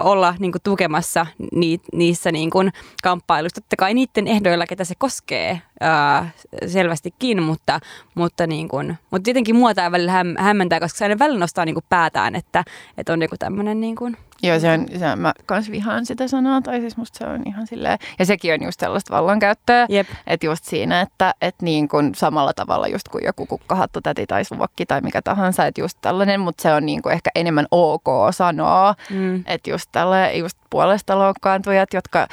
[0.03, 2.73] olla niin kuin, tukemassa ni, niissä niin kuin,
[3.03, 3.61] kamppailuissa.
[3.61, 6.27] Totta kai niiden ehdoilla, ketä se koskee uh,
[6.67, 7.81] selvästikin, mutta,
[8.15, 11.65] mutta, niin kuin, mutta tietenkin mua tämä välillä häm, hämmentää, koska se aina välillä nostaa
[11.65, 12.65] niin kuin, päätään, että,
[12.99, 13.97] että on joku tämmöinen niin
[14.43, 17.43] Joo, se on, se on, mä kans vihaan sitä sanaa, tai siis musta se on
[17.47, 20.09] ihan silleen, ja sekin on just sellaista vallankäyttöä, Jep.
[20.27, 24.45] että just siinä, että et niin kuin samalla tavalla just kuin joku kukkahattu täti tai
[24.45, 28.05] suvakki tai mikä tahansa, että just tällainen, mutta se on niin kuin ehkä enemmän ok
[28.31, 29.45] sanoa, mm.
[29.47, 32.27] että just tälle just puolesta loukkaantujat, jotka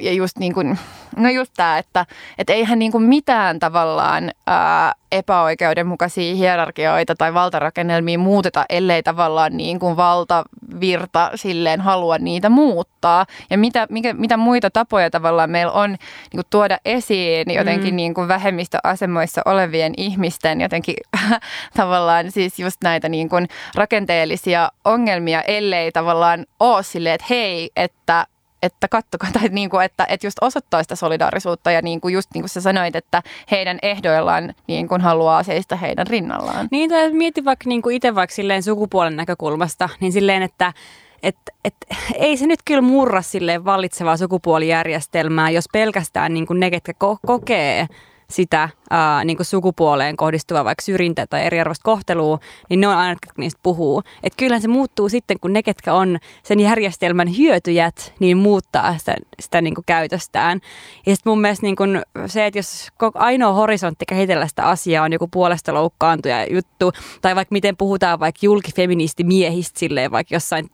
[0.00, 0.78] ja just niin kuin,
[1.16, 2.06] no just tämä, että
[2.38, 9.78] et eihän niin kuin mitään tavallaan ää, epäoikeudenmukaisia hierarkioita tai valtarakennelmia muuteta, ellei tavallaan niin
[9.78, 13.26] kuin valtavirta silleen halua niitä muuttaa.
[13.50, 15.98] Ja mitä, mikä, mitä muita tapoja tavallaan meillä on niin
[16.34, 17.96] kuin tuoda esiin jotenkin mm.
[17.96, 20.96] niin kuin vähemmistöasemoissa olevien ihmisten jotenkin
[21.76, 28.26] tavallaan siis just näitä niin kuin rakenteellisia ongelmia, ellei tavallaan ole silleen, että hei, että
[28.62, 32.30] että kattokaa, tai niin kuin, että, että just osoittaa sitä solidaarisuutta ja niin kuin just
[32.34, 36.68] niin kuin sä sanoit, että heidän ehdoillaan niin kuin haluaa seistä heidän rinnallaan.
[36.70, 40.72] Niin, tai mieti vaikka niin kuin itse vaikka silleen sukupuolen näkökulmasta, niin silleen, että
[41.22, 41.74] et, et,
[42.14, 47.18] ei se nyt kyllä murra silleen vallitsevaa sukupuolijärjestelmää, jos pelkästään niin kuin ne, ketkä ko-
[47.26, 47.86] kokee
[48.30, 52.38] sitä ää, niin kuin sukupuoleen kohdistuvaa vaikka syrjintää tai eriarvoista kohtelua,
[52.70, 54.02] niin ne on aina, jotka niistä puhuu.
[54.22, 59.14] Että kyllähän se muuttuu sitten, kun ne, ketkä on sen järjestelmän hyötyjät, niin muuttaa sitä,
[59.40, 60.60] sitä niin kuin käytöstään.
[61.06, 65.12] Ja sitten mun mielestä niin kuin se, että jos ainoa horisontti kehitellä sitä asiaa on
[65.12, 70.70] joku puolesta loukkaantuja juttu, tai vaikka miten puhutaan vaikka julkifeministimiehistä silleen vaikka jossain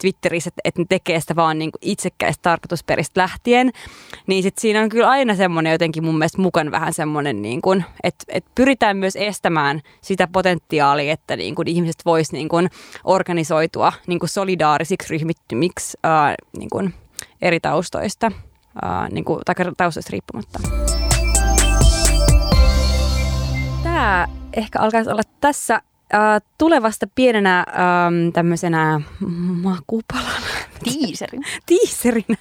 [0.00, 3.70] Twitterissä, että, että ne tekee sitä vaan niin itsekkäistä tarkoitusperistä lähtien,
[4.26, 7.84] niin sitten siinä on kyllä aina semmoinen jotenkin mun mielestä mukaan vähän semmoinen, niin kuin,
[8.02, 12.70] että, että pyritään myös estämään sitä potentiaalia, että niin kuin ihmiset vois niin kuin
[13.04, 16.94] organisoitua niin kuin solidaarisiksi ryhmittymiksi ää, niin kuin
[17.42, 18.32] eri taustoista,
[18.82, 20.58] ää, niin kuin, tai taustoista riippumatta.
[23.82, 25.82] Tämä ehkä alkaisi olla tässä
[26.14, 29.00] äh, tulevasta pienenä ähm, tämmöisenä
[29.62, 30.46] makupalana.
[30.84, 31.42] Tiiserin.
[31.66, 32.24] Tiiserin.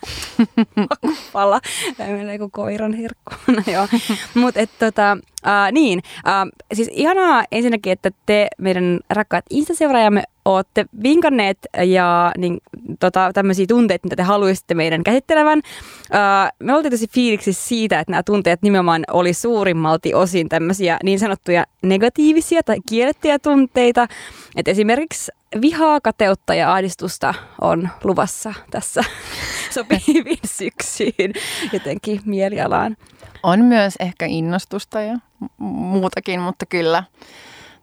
[0.89, 1.61] Makupala.
[1.97, 3.87] Menee kuin koiran herkkuna, joo.
[4.33, 5.17] Mutta tota,
[5.47, 6.33] äh, niin, äh,
[6.73, 12.57] siis ihanaa ensinnäkin, että te meidän rakkaat Insta-seuraajamme olette vinkanneet ja niin,
[12.99, 15.59] tota, tämmöisiä tunteita, mitä te haluaisitte meidän käsittelevän.
[15.59, 21.19] Uh, me oltiin tosi fiiliksissä siitä, että nämä tunteet nimenomaan oli suurimmalti osin tämmöisiä niin
[21.19, 24.07] sanottuja negatiivisia tai kiellettyjä tunteita.
[24.55, 25.31] Et esimerkiksi
[25.61, 29.03] vihaa, kateutta ja ahdistusta on luvassa tässä
[29.75, 31.33] sopii hyvin syksyyn
[31.73, 32.97] jotenkin mielialaan.
[33.43, 35.17] On myös ehkä innostusta ja
[35.57, 37.03] muutakin, mutta kyllä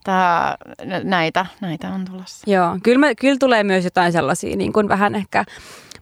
[0.04, 0.56] Tää,
[1.04, 2.50] näitä, näitä on tulossa.
[2.50, 5.44] Joo, kyllä, mä, kyllä tulee myös jotain sellaisia niin kuin vähän ehkä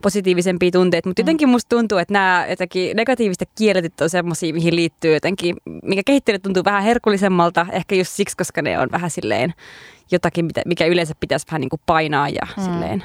[0.03, 1.25] positiivisempia tunteita, mutta mm.
[1.25, 6.39] jotenkin musta tuntuu, että nämä jotenkin negatiivista kieletit on semmoisia, mihin liittyy jotenkin, mikä kehittely
[6.39, 9.55] tuntuu vähän herkullisemmalta, ehkä just siksi, koska ne on vähän silleen
[10.11, 12.65] jotakin, mikä yleensä pitäisi vähän niin kuin painaa ja mm.
[12.65, 13.05] silleen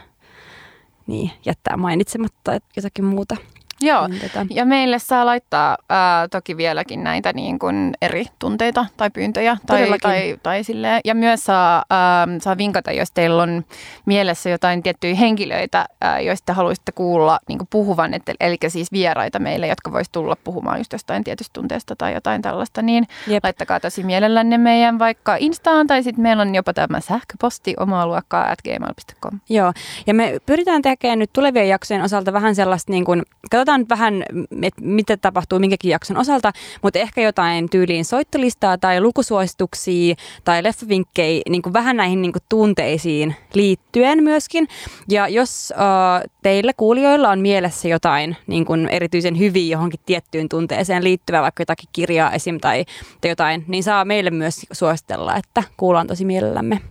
[1.08, 3.36] niin, jättää mainitsematta jotakin muuta.
[3.82, 4.45] Joo, niin, tota.
[4.49, 9.57] ja meille saa laittaa ää, toki vieläkin näitä niin kuin eri tunteita tai pyyntöjä.
[9.67, 11.01] Tai, tai, tai silleen.
[11.05, 13.65] Ja myös saa, ää, saa vinkata, jos teillä on
[14.05, 19.39] mielessä jotain tiettyjä henkilöitä, ää, joista haluaisitte kuulla niin kuin puhuvan, että, eli siis vieraita
[19.39, 23.43] meille, jotka voisi tulla puhumaan just jostain tietystä tunteesta tai jotain tällaista, niin Jep.
[23.43, 28.51] laittakaa tosi mielellänne meidän vaikka Instaan tai sitten meillä on jopa tämä sähköposti omaa luokkaa
[28.51, 29.39] at gmail.com.
[29.49, 29.73] Joo,
[30.07, 33.89] ja me pyritään tekemään nyt tulevien jaksojen osalta vähän sellaista, niin kuin, katsotaan katsotaan nyt
[33.89, 34.24] vähän,
[34.61, 36.51] että mitä tapahtuu minkäkin jakson osalta,
[36.84, 42.43] mutta ehkä jotain tyyliin soittolistaa tai lukusuosituksia tai leffavinkkejä niin kuin vähän näihin niin kuin
[42.49, 44.67] tunteisiin liittyen myöskin.
[45.09, 51.03] Ja jos uh, teillä kuulijoilla on mielessä jotain niin kuin erityisen hyvin johonkin tiettyyn tunteeseen
[51.03, 52.59] liittyvää, vaikka jotakin kirjaa esim.
[52.59, 52.86] tai,
[53.22, 56.82] tai jotain, niin saa meille myös suositella, että kuullaan tosi mielellämme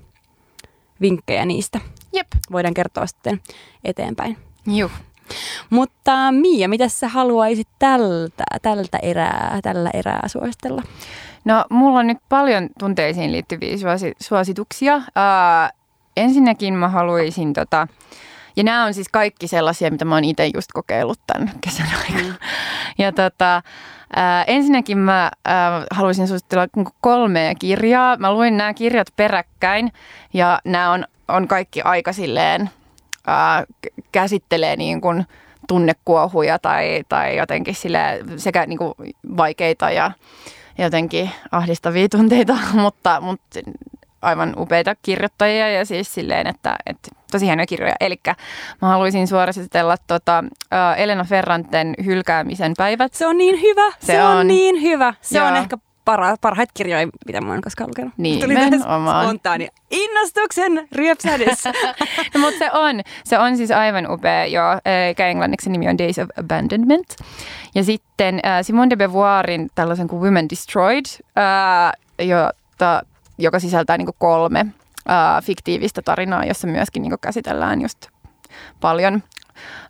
[1.01, 1.81] vinkkejä niistä.
[2.13, 2.27] Jep.
[2.53, 3.41] Voidaan kertoa sitten
[3.85, 4.37] eteenpäin.
[4.67, 4.91] Juh.
[5.71, 10.83] Mutta Mia, mitä sä haluaisit tältä, tältä erää, tällä erää suositella?
[11.45, 14.97] No, mulla on nyt paljon tunteisiin liittyviä suosi- suosituksia.
[14.97, 15.03] Uh,
[16.17, 17.89] ensinnäkin mä haluaisin tota,
[18.57, 22.29] ja nämä on siis kaikki sellaisia, mitä mä oon itse just kokeillut tämän kesän aikana.
[22.29, 22.35] Mm.
[22.99, 23.63] Ja tota,
[24.17, 26.67] Äh, ensinnäkin mä äh, haluaisin suositella
[27.01, 28.17] kolmea kirjaa.
[28.17, 29.93] Mä luin nämä kirjat peräkkäin
[30.35, 32.71] ja nämä on, on kaikki aika silleen
[33.29, 33.65] ää,
[34.13, 35.27] käsittelee niin kuin
[35.69, 37.99] tunnekuohuja tai, tai jotenkin sille
[38.37, 38.95] sekä niin kuin
[39.37, 40.11] vaikeita ja
[40.79, 43.61] jotenkin ahdistavia tunteita, mutta, mutta
[44.23, 47.95] aivan upeita kirjoittajia ja siis silleen, että, että tosi hienoja kirjoja.
[48.01, 48.21] Eli
[48.83, 53.15] mä haluaisin suorasitella tota, uh, Elena Ferranten hylkäämisen päivät.
[53.15, 55.15] Se on niin hyvä, se, se on, on niin hyvä.
[55.21, 55.47] Se Joo.
[55.47, 55.79] on ehkä
[56.09, 58.13] para, parhaita kirjoja, mitä mä oon koskaan lukenut.
[58.17, 59.25] Nimenomaan.
[59.25, 61.65] Spontaani innostuksen ryöpsähdys.
[62.35, 64.63] no, mutta se on, se on siis aivan upea jo.
[65.09, 67.17] Eikä englanniksi nimi on Days of Abandonment.
[67.75, 71.05] Ja sitten äh, Simone de Beauvoirin tällaisen kuin Women Destroyed,
[71.39, 73.03] äh, jota,
[73.39, 78.07] joka sisältää niin kolme äh, fiktiivistä tarinaa, jossa myöskin niin käsitellään just
[78.81, 79.23] paljon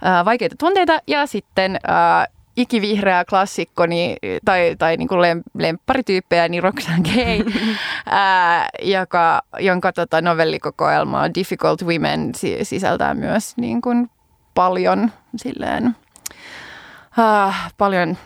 [0.06, 6.62] äh, vaikeita tunteita ja sitten äh, ikivihreä klassikko niin, tai, tai niin kuin lempparityyppejä, niin
[6.62, 7.52] Roxanne Gay,
[8.06, 12.32] ää, joka, jonka tota, novellikokoelma Difficult Women
[12.62, 14.10] sisältää myös niin kuin
[14.54, 15.96] paljon silleen,
[17.18, 18.16] äh, paljon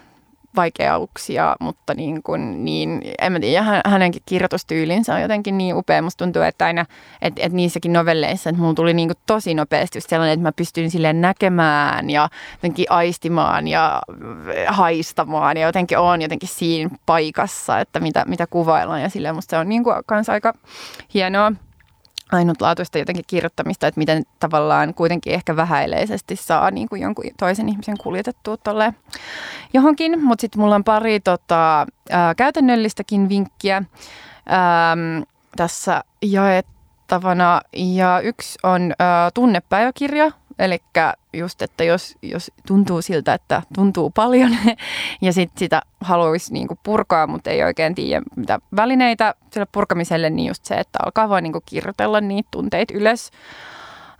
[0.57, 6.03] vaikeuksia, mutta niin, kuin, niin en mä tiedä, hänenkin kirjoitustyylinsä on jotenkin niin upea.
[6.03, 6.86] Musta tuntuu, että aina,
[7.22, 10.53] että, että niissäkin novelleissa, että mulla tuli niin kuin tosi nopeasti just sellainen, että mä
[10.53, 14.03] pystyin silleen näkemään ja jotenkin aistimaan ja
[14.66, 19.59] haistamaan ja jotenkin on jotenkin siinä paikassa, että mitä, mitä kuvaillaan ja silleen musta se
[19.59, 20.53] on niin kuin kans aika
[21.14, 21.53] hienoa.
[22.33, 27.99] Ainutlaatuista jotenkin kirjoittamista, että miten tavallaan kuitenkin ehkä vähäileisesti saa niin kuin jonkun toisen ihmisen
[27.99, 28.97] kuljetettua tolleen
[29.74, 30.24] johonkin.
[30.24, 33.83] Mutta sitten mulla on pari tota, ää, käytännöllistäkin vinkkiä
[34.47, 34.97] ää,
[35.57, 37.61] tässä jaettavana.
[37.72, 40.30] Ja yksi on ää, tunnepäiväkirja,
[40.62, 40.82] Eli
[41.32, 44.56] just, että jos, jos tuntuu siltä, että tuntuu paljon
[45.22, 50.48] ja sit sitä haluaisi niinku purkaa, mutta ei oikein tiedä mitä välineitä sille purkamiselle, niin
[50.48, 53.30] just se, että alkaa vaan niinku kirjoitella niitä tunteita ylös.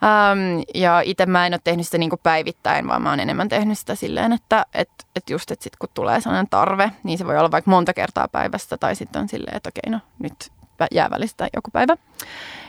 [0.03, 3.78] Um, ja itse mä en ole tehnyt sitä niinku päivittäin, vaan mä oon enemmän tehnyt
[3.78, 7.38] sitä silleen, että et, et just, että sit kun tulee sellainen tarve, niin se voi
[7.38, 10.53] olla vaikka monta kertaa päivästä tai sitten on silleen, että okei, no nyt
[10.90, 11.97] jää välistä joku päivä.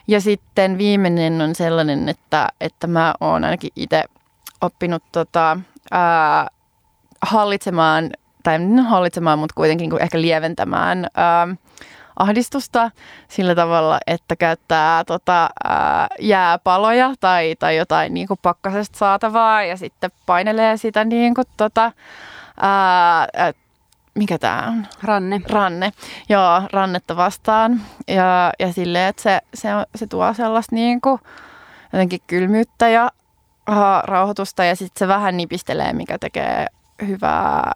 [0.08, 4.04] Ja sitten viimeinen on sellainen, että, että mä oon ainakin itse
[4.62, 5.58] oppinut tota,
[5.92, 6.48] ää,
[7.22, 8.10] hallitsemaan,
[8.44, 11.48] tai hallitsemaan, mutta kuitenkin niin ehkä lieventämään ää,
[12.20, 12.92] ahdistusta
[13.28, 19.78] sillä tavalla, että käyttää tota, ää, jääpaloja tai, tai jotain niin kuin pakkasesta saatavaa ja
[19.78, 21.92] sitten painelee sitä niin kuin, tota,
[22.62, 23.28] ää,
[24.16, 24.88] mikä tämä on?
[25.04, 25.42] Ranne.
[25.50, 25.92] Ranne,
[26.30, 27.82] joo, rannetta vastaan.
[28.08, 31.20] Ja, ja silleen, että se, se, se tuo sellaista niin kuin,
[31.94, 33.12] jotenkin kylmyyttä ja
[33.66, 36.68] aha, rauhoitusta ja sitten se vähän nipistelee, mikä tekee
[37.08, 37.72] hyvää,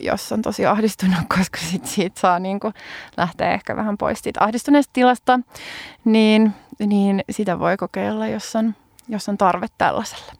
[0.00, 2.74] jos on tosi ahdistunut, koska sit siitä saa niin kuin
[3.16, 5.40] lähteä ehkä vähän pois siitä ahdistuneesta tilasta.
[6.04, 6.52] Niin,
[6.86, 8.74] niin sitä voi kokeilla, jos on,
[9.08, 10.32] jos on tarve tällaiselle.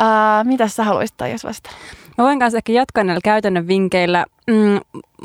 [0.00, 1.76] Uh, mitä sä haluaisit jos vastata?
[2.18, 4.26] Mä voin kanssa ehkä jatkaa näillä käytännön vinkkeillä.
[4.46, 4.80] Mm,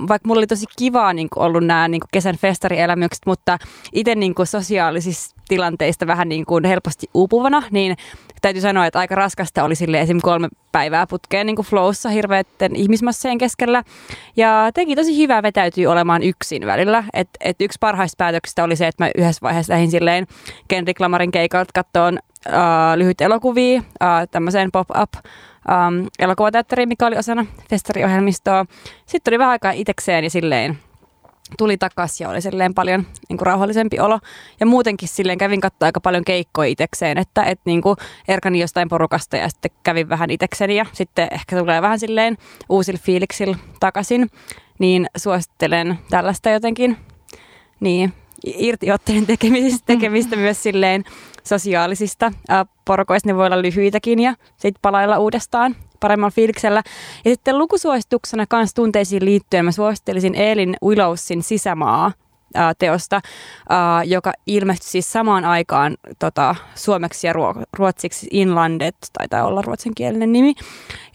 [0.08, 3.58] vaikka mulla oli tosi kivaa niin ollut nämä niin kesän festarielämykset, mutta
[3.94, 7.96] itse niin sosiaalisista tilanteista vähän niin kuin helposti uupuvana, niin
[8.42, 10.20] täytyy sanoa, että aika raskasta oli sille esim.
[10.22, 13.84] kolme päivää putkeen niin kuin flowssa hirveiden ihmismassojen keskellä.
[14.36, 17.04] Ja teki tosi hyvää vetäytyy olemaan yksin välillä.
[17.14, 20.28] Et, et yksi parhaista päätöksistä oli se, että mä yhdessä vaiheessa lähdin silleen
[20.68, 22.54] Kendrick Lamarin keikalta kattoon uh,
[22.96, 25.14] lyhyt elokuvia, uh, tämmöiseen pop-up
[25.68, 28.66] um, elokuvateatteriin, mikä oli osana festariohjelmistoa.
[29.06, 30.80] Sitten tuli vähän aikaa itekseen ja silleen
[31.58, 34.20] tuli takaisin ja oli silleen paljon niin kuin rauhallisempi olo.
[34.60, 37.98] Ja muutenkin silleen kävin katsoa aika paljon keikkoja itekseen, että et, niin kuin
[38.28, 42.38] erkani jostain porukasta ja sitten kävin vähän itekseni ja sitten ehkä tulee vähän silleen
[42.70, 44.30] uusilla fiiliksillä takaisin.
[44.80, 46.98] Niin suosittelen tällaista jotenkin
[47.80, 48.14] niin,
[48.46, 51.04] irtiotteen tekemistä, tekemistä myös silleen
[51.48, 52.32] sosiaalisista
[52.86, 53.30] porukoista.
[53.30, 56.84] Ne voi olla lyhyitäkin ja sitten palailla uudestaan paremmalla fiiliksellä.
[57.26, 62.12] Ja sitten lukusuosituksena kanssa tunteisiin liittyen mä suosittelisin Elin Willowsin Sisämaa
[62.80, 63.22] teosta,
[64.06, 67.34] joka ilmestyi siis samaan aikaan tota, suomeksi ja
[67.74, 70.54] ruotsiksi Inlandet, taitaa olla ruotsinkielinen nimi.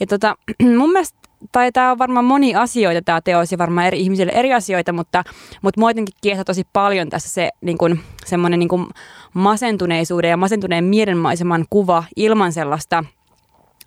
[0.00, 0.36] Ja tota,
[0.78, 1.18] mun mielestä
[1.52, 5.24] tai tämä on varmaan moni asioita tämä teos ja varmaan eri ihmisille eri asioita, mutta,
[5.62, 8.86] mutta jotenkin kiehtoo tosi paljon tässä se niin kuin, semmoinen niin kuin
[9.34, 13.04] masentuneisuuden ja masentuneen mielenmaiseman kuva ilman sellaista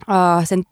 [0.09, 0.63] uh, sen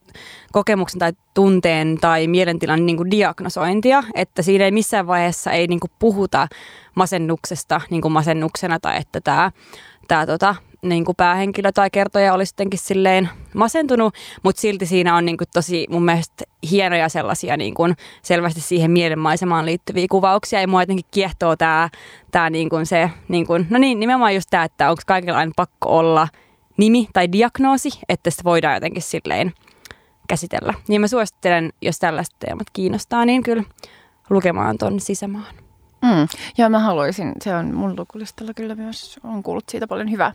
[0.52, 5.80] kokemuksen tai tunteen tai mielentilan niin kuin diagnosointia, että siinä ei missään vaiheessa ei niin
[6.00, 6.48] puhuta
[6.96, 9.52] masennuksesta niin kuin masennuksena tai että tämä,
[10.08, 14.14] tämä tota, niin kuin päähenkilö tai kertoja olisi sittenkin silleen masentunut,
[14.44, 18.92] mutta silti siinä on niin kuin tosi mun mielestä hienoja sellaisia niin kuin selvästi siihen
[18.92, 21.90] mielenmaisemaan liittyviä kuvauksia ja mua jotenkin kiehtoo tämä,
[22.32, 25.52] tämä niin kuin se, niin kuin, no niin, nimenomaan just tämä, että onko kaikilla aina
[25.56, 26.28] pakko olla
[26.78, 29.54] nimi tai diagnoosi, että sitä voidaan jotenkin silleen
[30.28, 30.74] käsitellä.
[30.88, 33.64] Niin mä suosittelen, jos tällaiset teemat kiinnostaa, niin kyllä
[34.30, 35.54] lukemaan ton sisämaan.
[36.02, 36.28] Mm.
[36.58, 37.34] Joo, mä haluaisin.
[37.42, 39.20] Se on mun lukulistalla kyllä myös.
[39.24, 40.34] On kuullut siitä paljon hyvää.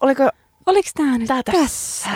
[0.00, 0.30] Oliko,
[0.68, 2.08] Oliko tämä nyt tää tässä?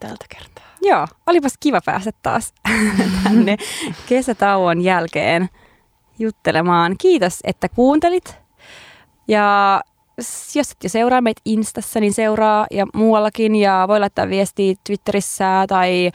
[0.00, 0.64] Tältä kertaa.
[0.82, 2.54] Joo, olipas kiva päästä taas
[3.24, 3.56] tänne
[4.06, 5.48] kesätauon jälkeen
[6.18, 6.94] juttelemaan.
[6.98, 8.36] Kiitos, että kuuntelit.
[9.28, 9.80] Ja
[10.54, 13.56] jos et jo seuraa meitä Instassa, niin seuraa ja muuallakin.
[13.56, 16.10] Ja voi laittaa viestiä Twitterissä tai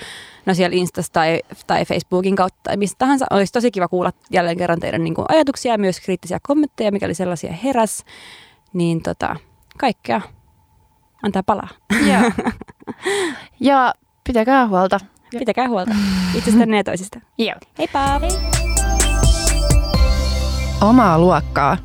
[0.45, 3.25] no siellä Instassa tai, tai Facebookin kautta tai mistä tahansa.
[3.31, 7.13] Olisi tosi kiva kuulla jälleen kerran teidän niin kuin, ajatuksia ja myös kriittisiä kommentteja, mikäli
[7.13, 8.03] sellaisia heräs.
[8.73, 9.35] Niin tota,
[9.77, 10.21] kaikkea
[11.23, 11.69] antaa palaa.
[12.07, 12.31] Joo.
[13.59, 13.93] ja
[14.23, 14.99] pitäkää huolta.
[15.39, 15.95] Pitäkää huolta
[16.35, 17.19] itsestänne ja toisista.
[17.37, 17.55] Joo.
[17.77, 18.19] Heippa!
[18.19, 18.29] Hei.
[20.81, 21.77] Omaa luokkaa